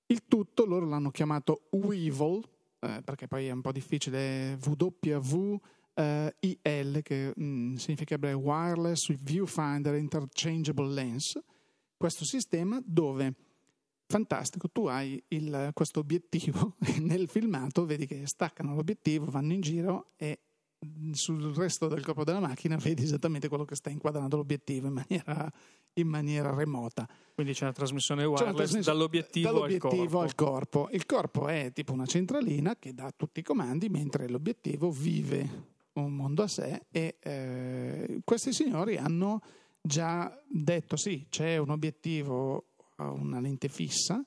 Il 0.07 0.23
tutto 0.29 0.65
loro 0.65 0.87
l'hanno 0.87 1.11
chiamato 1.11 1.63
Weevil, 1.71 2.41
eh, 2.79 3.03
perché 3.03 3.27
poi 3.27 3.49
è 3.49 3.51
un 3.51 3.61
po' 3.61 3.73
difficile, 3.73 4.57
WWIL, 4.65 5.61
eh, 5.95 7.03
che 7.03 7.33
mh, 7.35 7.45
mm, 7.45 7.75
significherebbe 7.75 8.33
Wireless 8.35 9.13
Viewfinder 9.21 9.97
Interchangeable 9.97 10.93
Lens, 10.93 11.37
questo 11.97 12.25
sistema 12.25 12.81
dove 12.85 13.35
fantastico, 14.07 14.69
tu 14.69 14.87
hai 14.87 15.23
il, 15.29 15.71
questo 15.73 16.01
obiettivo 16.01 16.77
e 16.85 16.99
nel 17.01 17.29
filmato 17.29 17.85
vedi 17.85 18.07
che 18.07 18.27
staccano 18.27 18.75
l'obiettivo, 18.75 19.27
vanno 19.27 19.53
in 19.53 19.61
giro 19.61 20.13
e 20.17 20.41
sul 21.13 21.55
resto 21.55 21.89
del 21.89 22.05
corpo 22.05 22.25
della 22.25 22.41
macchina 22.41 22.77
vedi 22.77 23.03
esattamente 23.03 23.49
quello 23.49 23.65
che 23.65 23.75
sta 23.75 23.91
inquadrando 23.91 24.37
l'obiettivo 24.37 24.87
in 24.89 24.93
maniera, 24.93 25.51
in 25.95 26.09
maniera 26.09 26.55
remota. 26.55 27.09
Quindi 27.35 27.53
c'è 27.53 27.65
una 27.65 27.73
trasmissione 27.73 28.25
wireless 28.25 28.43
una 28.43 28.55
trasmissione, 28.55 28.99
dall'obiettivo, 28.99 29.51
dall'obiettivo 29.51 30.21
al, 30.21 30.35
corpo. 30.35 30.83
al 30.83 30.89
corpo. 30.89 30.89
Il 30.93 31.07
corpo 31.07 31.49
è 31.49 31.73
tipo 31.73 31.93
una 31.93 32.07
centralina 32.07 32.77
che 32.77 32.93
dà 32.93 33.11
tutti 33.17 33.41
i 33.41 33.43
comandi, 33.43 33.89
mentre 33.89 34.29
l'obiettivo 34.29 34.91
vive 34.91 35.73
un 35.95 36.13
mondo 36.13 36.43
a 36.43 36.49
sé 36.49 36.87
e 36.91 37.19
eh, 37.21 38.21
questi 38.25 38.53
signori 38.53 38.97
hanno 38.97 39.41
già 39.81 40.43
detto 40.49 40.97
sì, 40.97 41.27
c'è 41.29 41.57
un 41.57 41.71
obiettivo 41.71 42.74
una 42.97 43.41
lente 43.41 43.69
fissa 43.69 44.25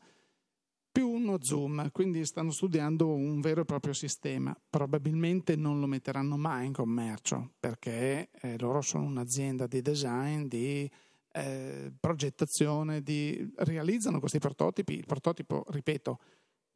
più 0.98 1.10
uno 1.10 1.38
zoom, 1.40 1.92
quindi 1.92 2.26
stanno 2.26 2.50
studiando 2.50 3.14
un 3.14 3.40
vero 3.40 3.62
e 3.62 3.66
proprio 3.66 3.94
sistema. 3.94 4.60
Probabilmente 4.68 5.56
non 5.56 5.80
lo 5.80 5.86
metteranno 5.86 6.38
mai 6.38 6.66
in 6.66 6.74
commercio 6.74 7.52
perché 7.60 8.32
eh, 8.32 8.58
loro 8.58 8.82
sono 8.82 9.06
un'azienda 9.06 9.68
di 9.68 9.84
design, 9.84 10.48
di 10.48 10.90
eh, 11.34 11.94
progettazione, 12.00 13.04
di... 13.04 13.48
realizzano 13.58 14.20
questi 14.20 14.40
prototipi. 14.40 14.96
Il 14.96 15.06
prototipo, 15.06 15.66
ripeto, 15.70 16.20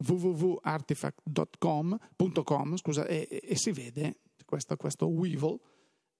www.artifact.com 0.06 2.76
scusa, 2.76 3.04
e, 3.06 3.26
e, 3.28 3.56
si 3.56 3.72
vede 3.72 4.20
questo, 4.44 4.76
questo 4.76 5.08
Weevil 5.08 5.58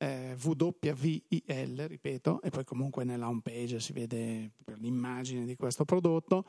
eh, 0.03 0.37
WVIL, 0.37 1.87
ripeto, 1.87 2.43
e 2.43 2.51
poi 2.51 2.65
comunque 2.65 3.05
nella 3.05 3.29
home 3.29 3.41
page 3.41 3.79
si 3.79 3.93
vede 3.93 4.51
l'immagine 4.79 5.45
di 5.45 5.55
questo 5.55 5.85
prodotto, 5.85 6.45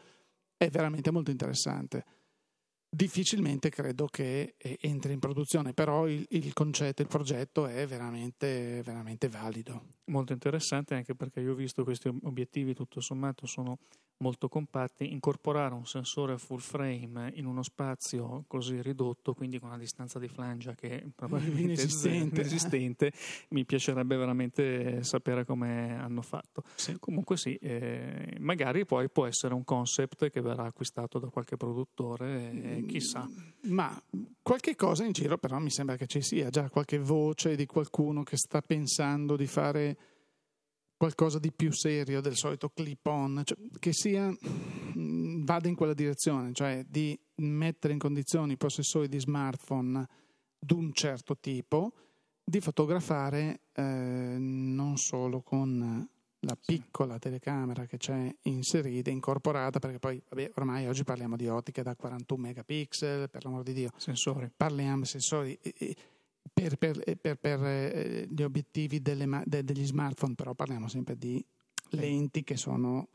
è 0.58 0.70
veramente 0.70 1.12
molto 1.12 1.30
interessante 1.30 2.04
difficilmente 2.94 3.70
credo 3.70 4.06
che 4.06 4.54
eh, 4.56 4.78
entri 4.82 5.14
in 5.14 5.20
produzione, 5.20 5.74
però 5.74 6.08
il, 6.08 6.24
il 6.30 6.54
concetto, 6.54 7.02
il 7.02 7.08
progetto 7.08 7.66
è 7.66 7.88
veramente, 7.88 8.82
veramente 8.84 9.28
valido. 9.28 9.86
Molto 10.06 10.32
interessante 10.32 10.94
anche 10.94 11.16
perché 11.16 11.40
io 11.40 11.54
ho 11.54 11.56
visto 11.56 11.84
questi 11.84 12.08
obiettivi 12.08 12.76
tutto 12.76 13.02
sommato 13.02 13.48
sono 13.48 13.80
molto 14.24 14.48
compatti, 14.48 15.12
incorporare 15.12 15.74
un 15.74 15.86
sensore 15.86 16.38
full 16.38 16.60
frame 16.60 17.34
in 17.36 17.46
uno 17.46 17.62
spazio 17.62 18.46
così 18.48 18.82
ridotto, 18.82 19.34
quindi 19.34 19.60
con 19.60 19.68
una 19.68 19.78
distanza 19.78 20.18
di 20.18 20.30
flangia 20.30 20.74
che 20.76 21.06
probabilmente 21.14 21.82
inesistente, 21.82 22.40
inesistente 22.40 23.12
mi 23.50 23.66
piacerebbe 23.66 24.16
veramente 24.16 25.04
sapere 25.04 25.44
come 25.44 26.00
hanno 26.00 26.22
fatto. 26.22 26.64
Sì. 26.76 26.96
Comunque 27.00 27.36
sì, 27.36 27.56
eh, 27.56 28.38
magari 28.40 28.86
poi 28.86 29.10
può 29.10 29.26
essere 29.26 29.54
un 29.54 29.66
concept 29.66 30.30
che 30.30 30.40
verrà 30.40 30.64
acquistato 30.64 31.20
da 31.20 31.28
qualche 31.28 31.58
produttore, 31.58 32.52
eh, 32.52 32.86
chissà. 32.88 33.30
Ma 33.64 34.02
qualche 34.42 34.76
cosa 34.76 35.04
in 35.04 35.12
giro 35.12 35.38
però 35.38 35.60
mi 35.60 35.70
sembra 35.70 35.98
che 35.98 36.08
ci 36.08 36.22
sia 36.22 36.50
già 36.50 36.70
qualche 36.70 36.98
voce 36.98 37.58
di 37.58 37.66
qualcuno 37.66 38.24
che 38.24 38.38
sta 38.38 38.62
pensando 38.62 39.36
di 39.36 39.48
fare 39.48 39.98
qualcosa 41.04 41.38
di 41.38 41.52
più 41.52 41.70
serio 41.74 42.22
del 42.22 42.38
solito 42.38 42.70
clip-on, 42.70 43.42
cioè, 43.44 43.58
che 43.78 43.92
sia, 43.92 44.34
mm, 44.98 45.44
vada 45.44 45.68
in 45.68 45.76
quella 45.76 45.94
direzione, 45.94 46.54
cioè 46.54 46.86
di 46.88 47.20
mettere 47.40 47.92
in 47.92 48.00
condizioni 48.00 48.54
i 48.54 48.58
possessori 48.58 49.10
di 49.10 49.20
smartphone 49.20 50.08
d'un 50.58 50.94
certo 50.94 51.38
tipo 51.38 51.92
di 52.42 52.62
fotografare 52.62 53.64
eh, 53.74 53.84
non 54.40 54.96
solo 54.96 55.42
con 55.42 56.08
la 56.40 56.58
piccola 56.66 57.20
telecamera 57.20 57.86
che 57.86 57.98
c'è 57.98 58.34
inserita, 58.44 59.10
incorporata, 59.10 59.80
perché 59.80 60.00
poi 60.00 60.22
vabbè, 60.30 60.52
ormai 60.56 60.88
oggi 60.88 61.04
parliamo 61.04 61.36
di 61.36 61.50
ottiche 61.50 61.84
da 61.84 61.98
41 61.98 62.42
megapixel, 62.42 63.30
per 63.30 63.44
l'amor 63.44 63.64
di 63.64 63.74
Dio. 63.74 63.90
Sensori. 63.98 64.50
Parliamo 64.56 65.02
di 65.02 65.08
sensori. 65.08 65.60
E, 65.62 65.74
e, 65.78 65.96
per, 66.52 66.78
per, 66.78 67.02
eh, 67.06 67.16
per, 67.16 67.38
per 67.38 67.64
eh, 67.64 68.28
gli 68.30 68.42
obiettivi 68.42 69.02
delle, 69.02 69.44
de, 69.46 69.64
degli 69.64 69.86
smartphone, 69.86 70.36
però 70.36 70.54
parliamo 70.54 70.88
sempre 70.88 71.18
di 71.18 71.44
lenti 71.90 72.44
che 72.44 72.58
sono 72.58 73.08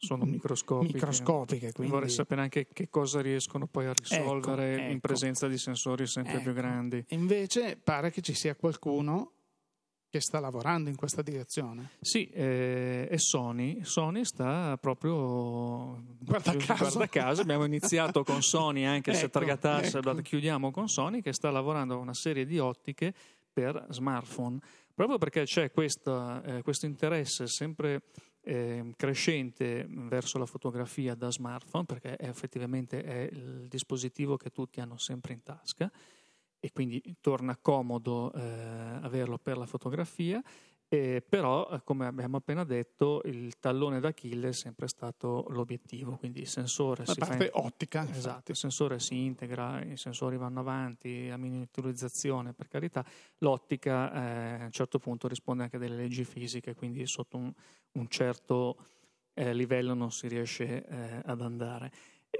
sono 0.00 0.24
microscopiche. 0.24 0.92
microscopiche 0.92 1.72
quindi... 1.72 1.92
Vorrei 1.92 2.08
sapere 2.08 2.42
anche 2.42 2.68
che 2.72 2.88
cosa 2.88 3.20
riescono 3.20 3.66
poi 3.66 3.86
a 3.86 3.92
risolvere 3.92 4.74
ecco, 4.74 4.82
ecco. 4.82 4.92
in 4.92 5.00
presenza 5.00 5.48
di 5.48 5.58
sensori 5.58 6.06
sempre 6.06 6.34
ecco. 6.34 6.42
più 6.44 6.52
grandi. 6.52 7.04
Invece 7.08 7.76
pare 7.76 8.10
che 8.12 8.20
ci 8.20 8.34
sia 8.34 8.54
qualcuno 8.54 9.32
che 10.10 10.20
sta 10.20 10.40
lavorando 10.40 10.88
in 10.88 10.96
questa 10.96 11.20
direzione. 11.20 11.90
Sì, 12.00 12.28
eh, 12.30 13.06
è 13.08 13.16
Sony. 13.18 13.84
Sony 13.84 14.24
sta 14.24 14.76
proprio 14.80 16.02
guarda 16.18 16.56
caso. 16.56 16.84
Guarda 16.84 17.06
caso. 17.08 17.42
Abbiamo 17.42 17.64
iniziato 17.64 18.24
con 18.24 18.42
Sony, 18.42 18.84
anche 18.84 19.10
ecco, 19.10 19.18
se 19.18 19.30
targatasse, 19.30 19.98
ecco. 19.98 20.14
chiudiamo 20.22 20.70
con 20.70 20.88
Sony, 20.88 21.20
che 21.20 21.32
sta 21.32 21.50
lavorando 21.50 21.94
a 21.94 21.98
una 21.98 22.14
serie 22.14 22.46
di 22.46 22.58
ottiche 22.58 23.12
per 23.52 23.86
smartphone. 23.90 24.58
Proprio 24.94 25.18
perché 25.18 25.44
c'è 25.44 25.70
questa, 25.70 26.42
eh, 26.42 26.62
questo 26.62 26.86
interesse 26.86 27.46
sempre 27.46 28.02
eh, 28.42 28.94
crescente 28.96 29.86
verso 29.88 30.38
la 30.38 30.46
fotografia 30.46 31.14
da 31.14 31.30
smartphone, 31.30 31.84
perché 31.84 32.16
è, 32.16 32.28
effettivamente 32.28 33.02
è 33.02 33.28
il 33.30 33.66
dispositivo 33.68 34.36
che 34.36 34.50
tutti 34.50 34.80
hanno 34.80 34.96
sempre 34.96 35.34
in 35.34 35.42
tasca 35.42 35.90
e 36.60 36.72
quindi 36.72 37.16
torna 37.20 37.56
comodo 37.56 38.32
eh, 38.32 38.40
averlo 38.40 39.38
per 39.38 39.56
la 39.56 39.66
fotografia, 39.66 40.42
eh, 40.90 41.22
però 41.26 41.82
come 41.84 42.06
abbiamo 42.06 42.38
appena 42.38 42.64
detto 42.64 43.20
il 43.26 43.58
tallone 43.58 44.00
d'Achille 44.00 44.48
è 44.48 44.52
sempre 44.52 44.88
stato 44.88 45.44
l'obiettivo, 45.50 46.16
quindi 46.16 46.40
il 46.40 46.48
sensore 46.48 47.04
la 47.04 47.12
si 47.12 47.18
parte 47.18 47.44
in... 47.44 47.50
ottica. 47.52 48.08
Esatto, 48.10 48.52
il 48.52 48.56
sensore 48.56 48.98
si 48.98 49.24
integra, 49.24 49.82
i 49.84 49.98
sensori 49.98 50.38
vanno 50.38 50.60
avanti, 50.60 51.28
la 51.28 51.36
miniaturizzazione 51.36 52.54
per 52.54 52.68
carità, 52.68 53.04
l'ottica 53.38 54.12
eh, 54.12 54.62
a 54.62 54.64
un 54.64 54.72
certo 54.72 54.98
punto 54.98 55.28
risponde 55.28 55.64
anche 55.64 55.76
a 55.76 55.78
delle 55.78 55.96
leggi 55.96 56.24
fisiche, 56.24 56.74
quindi 56.74 57.06
sotto 57.06 57.36
un, 57.36 57.52
un 57.92 58.08
certo 58.08 58.78
eh, 59.34 59.52
livello 59.52 59.92
non 59.92 60.10
si 60.10 60.26
riesce 60.26 60.86
eh, 60.86 61.22
ad 61.24 61.42
andare. 61.42 61.92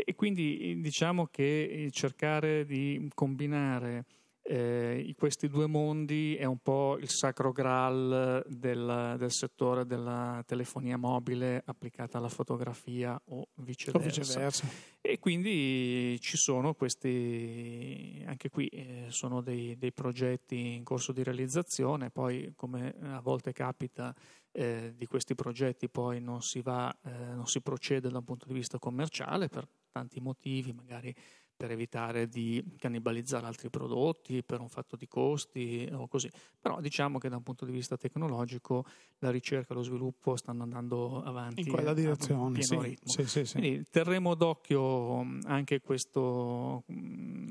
E 0.04 0.14
quindi 0.14 0.80
diciamo 0.80 1.26
che 1.26 1.88
cercare 1.92 2.64
di 2.64 3.08
combinare 3.14 4.04
eh, 4.50 5.14
questi 5.18 5.46
due 5.46 5.66
mondi 5.66 6.34
è 6.34 6.46
un 6.46 6.56
po' 6.56 6.96
il 6.98 7.10
sacro 7.10 7.52
graal 7.52 8.42
del, 8.48 9.16
del, 9.18 9.30
settore 9.30 9.84
della 9.84 10.42
telefonia 10.46 10.96
mobile 10.96 11.62
applicata 11.66 12.16
alla 12.16 12.30
fotografia 12.30 13.20
o 13.26 13.48
viceversa. 13.56 13.98
O 13.98 14.24
viceversa. 14.24 14.66
E 15.02 15.18
quindi 15.18 16.18
ci 16.20 16.38
sono 16.38 16.72
questi, 16.72 18.24
anche 18.26 18.48
qui 18.48 18.68
eh, 18.68 19.04
sono 19.08 19.42
dei, 19.42 19.76
dei, 19.76 19.92
progetti 19.92 20.76
in 20.76 20.82
corso 20.82 21.12
di 21.12 21.22
realizzazione, 21.22 22.08
poi 22.08 22.52
come 22.56 22.94
a 23.02 23.20
volte 23.20 23.52
capita 23.52 24.14
eh, 24.58 24.92
di 24.96 25.06
questi 25.06 25.36
progetti 25.36 25.88
poi 25.88 26.20
non 26.20 26.42
si, 26.42 26.60
va, 26.60 26.92
eh, 27.04 27.10
non 27.10 27.46
si 27.46 27.60
procede 27.60 28.10
da 28.10 28.18
un 28.18 28.24
punto 28.24 28.46
di 28.46 28.54
vista 28.54 28.76
commerciale 28.80 29.48
per 29.48 29.68
tanti 29.92 30.18
motivi, 30.20 30.72
magari 30.72 31.14
per 31.58 31.72
evitare 31.72 32.28
di 32.28 32.64
cannibalizzare 32.78 33.44
altri 33.44 33.68
prodotti, 33.68 34.44
per 34.44 34.60
un 34.60 34.68
fatto 34.68 34.94
di 34.94 35.08
costi 35.08 35.88
o 35.92 36.06
così. 36.06 36.30
Però 36.60 36.80
diciamo 36.80 37.18
che 37.18 37.28
da 37.28 37.36
un 37.36 37.42
punto 37.42 37.64
di 37.64 37.72
vista 37.72 37.96
tecnologico 37.96 38.84
la 39.18 39.32
ricerca 39.32 39.72
e 39.72 39.76
lo 39.76 39.82
sviluppo 39.82 40.36
stanno 40.36 40.62
andando 40.62 41.20
avanti 41.20 41.62
in 41.62 41.68
quella 41.68 41.94
direzione. 41.94 42.62
Sì, 43.02 43.24
sì, 43.24 43.26
sì, 43.26 43.44
sì, 43.44 43.58
Quindi 43.58 43.84
terremo 43.90 44.36
d'occhio 44.36 45.18
anche 45.46 45.80
questo, 45.80 46.84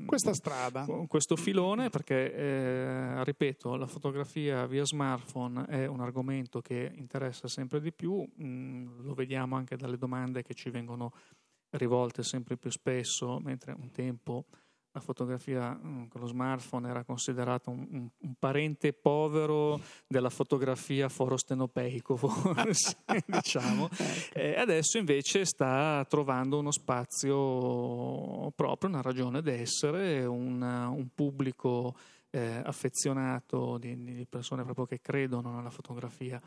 questa 0.06 0.32
strada, 0.32 0.86
questo 1.06 1.36
filone, 1.36 1.90
perché 1.90 2.34
eh, 2.34 3.24
ripeto, 3.24 3.76
la 3.76 3.86
fotografia 3.86 4.66
via 4.66 4.86
smartphone 4.86 5.66
è 5.66 5.84
un 5.84 6.00
argomento 6.00 6.62
che 6.62 6.90
interessa 6.94 7.46
sempre 7.46 7.78
di 7.82 7.92
più, 7.92 8.26
mm, 8.42 9.02
lo 9.02 9.12
vediamo 9.12 9.56
anche 9.56 9.76
dalle 9.76 9.98
domande 9.98 10.42
che 10.42 10.54
ci 10.54 10.70
vengono 10.70 11.12
rivolte 11.70 12.22
sempre 12.22 12.56
più 12.56 12.70
spesso, 12.70 13.38
mentre 13.38 13.72
un 13.72 13.90
tempo 13.90 14.46
la 14.92 15.00
fotografia 15.00 15.74
mm, 15.74 16.06
con 16.06 16.20
lo 16.20 16.26
smartphone 16.26 16.88
era 16.88 17.04
considerata 17.04 17.70
un, 17.70 17.86
un, 17.90 18.08
un 18.18 18.34
parente 18.38 18.92
povero 18.92 19.80
della 20.06 20.30
fotografia 20.30 21.08
forostenopeico, 21.08 22.16
forse, 22.18 22.96
diciamo. 23.26 23.88
Ecco. 23.98 24.38
E 24.38 24.58
adesso 24.58 24.98
invece 24.98 25.44
sta 25.44 26.04
trovando 26.08 26.58
uno 26.58 26.70
spazio 26.70 28.50
proprio, 28.54 28.90
una 28.90 29.02
ragione 29.02 29.42
d'essere, 29.42 30.24
un, 30.24 30.60
un 30.62 31.08
pubblico 31.14 31.94
eh, 32.30 32.60
affezionato 32.64 33.78
di, 33.78 34.02
di 34.02 34.26
persone 34.28 34.64
proprio 34.64 34.86
che 34.86 35.00
credono 35.00 35.54
nella 35.54 35.70
fotografia 35.70 36.40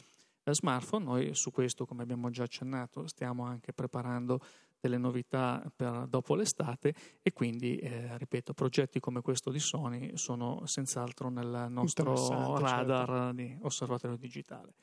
da 0.43 0.53
smartphone. 0.53 1.05
Noi 1.05 1.35
su 1.35 1.51
questo, 1.51 1.85
come 1.85 2.03
abbiamo 2.03 2.29
già 2.29 2.43
accennato, 2.43 3.07
stiamo 3.07 3.45
anche 3.45 3.73
preparando 3.73 4.39
delle 4.81 4.97
novità 4.97 5.63
per 5.73 6.07
dopo 6.07 6.35
l'estate 6.35 6.93
e 7.21 7.31
quindi, 7.31 7.77
eh, 7.77 8.17
ripeto, 8.17 8.53
progetti 8.53 8.99
come 8.99 9.21
questo 9.21 9.49
di 9.51 9.59
Sony 9.59 10.17
sono 10.17 10.65
senz'altro 10.65 11.29
nel 11.29 11.67
nostro 11.69 12.57
radar 12.57 13.07
certo. 13.07 13.31
di 13.33 13.57
osservatorio 13.61 14.17
digitale. 14.17 14.73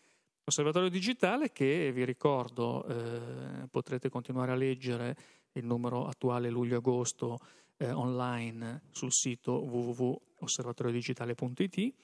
Osservatorio 0.44 0.88
digitale 0.88 1.52
che 1.52 1.92
vi 1.92 2.04
ricordo 2.04 2.86
eh, 2.86 3.66
potrete 3.70 4.08
continuare 4.08 4.52
a 4.52 4.54
leggere 4.54 5.16
il 5.52 5.66
numero 5.66 6.06
attuale 6.06 6.48
luglio-agosto 6.48 7.38
eh, 7.76 7.90
online 7.90 8.84
sul 8.90 9.12
sito 9.12 9.62
www.osservatoriodigitale.it 9.64 11.94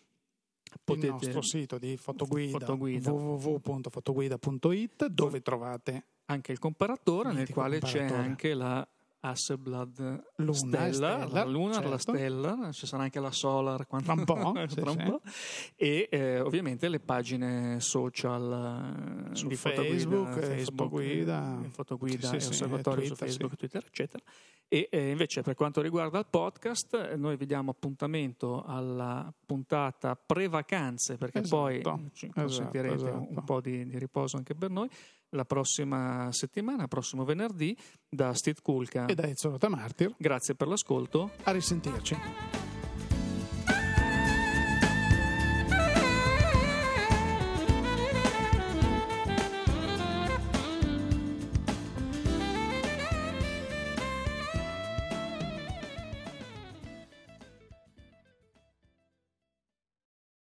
Potete, 0.82 1.06
il 1.06 1.12
nostro 1.12 1.42
sito 1.42 1.78
di 1.78 1.96
fotoguida, 1.96 2.58
fotoguida. 2.58 3.12
www.fotoguida.it 3.12 5.06
dove 5.06 5.40
trovate 5.40 6.06
anche 6.26 6.52
il 6.52 6.58
comparatore 6.58 7.32
nel 7.32 7.48
quale 7.50 7.78
comparatore. 7.78 8.08
c'è 8.08 8.14
anche 8.14 8.54
la 8.54 8.86
Hasselblad 9.24 10.32
Luna 10.36 10.52
stella, 10.52 10.90
stella, 10.90 11.26
la 11.26 11.44
Luna, 11.44 11.72
certo. 11.74 11.88
la 11.88 11.98
stella, 11.98 12.68
ci 12.72 12.86
sarà 12.86 13.04
anche 13.04 13.20
la 13.20 13.30
Solar 13.30 13.86
quando... 13.86 14.12
tra 14.12 14.14
un 14.14 14.24
po', 14.24 14.52
sì, 14.68 14.74
tra 14.74 14.90
un 14.90 14.98
sì. 14.98 15.04
po'. 15.04 15.20
e 15.76 16.08
eh, 16.10 16.40
ovviamente 16.40 16.88
le 16.88 17.00
pagine 17.00 17.80
social 17.80 19.30
su 19.32 19.46
di 19.46 19.56
Facebook, 19.56 20.28
fotoguida, 20.28 20.54
Facebook 20.54 20.90
fotoguida, 20.90 21.60
eh, 21.64 21.68
fotoguida 21.70 22.28
sì, 22.28 22.48
osservatorio 22.48 22.98
Twitter, 22.98 23.16
su 23.16 23.24
Facebook, 23.24 23.56
Twitter, 23.56 23.84
eccetera. 23.86 24.22
E 24.68 24.88
eh, 24.90 25.10
invece 25.10 25.42
per 25.42 25.54
quanto 25.54 25.80
riguarda 25.80 26.18
il 26.18 26.26
podcast, 26.28 27.14
noi 27.14 27.36
vi 27.36 27.46
diamo 27.46 27.70
appuntamento 27.70 28.62
alla 28.62 29.32
puntata 29.46 30.16
pre-vacanze, 30.16 31.16
perché 31.16 31.40
esatto, 31.40 31.62
poi 31.62 31.82
ci 32.12 32.28
consentirete 32.28 32.94
esatto, 32.94 33.10
esatto. 33.10 33.38
un 33.38 33.44
po' 33.44 33.60
di, 33.60 33.86
di 33.86 33.98
riposo 33.98 34.36
anche 34.36 34.54
per 34.54 34.70
noi 34.70 34.88
la 35.34 35.44
prossima 35.44 36.28
settimana, 36.32 36.86
prossimo 36.86 37.24
venerdì, 37.24 37.76
da 38.08 38.32
Steve 38.34 38.60
Kulka 38.62 39.06
e 39.06 39.14
da 39.14 39.26
Ezio 39.28 39.50
Rotamartir. 39.50 40.14
Grazie 40.16 40.54
per 40.54 40.68
l'ascolto. 40.68 41.30
A 41.42 41.50
risentirci. 41.50 42.63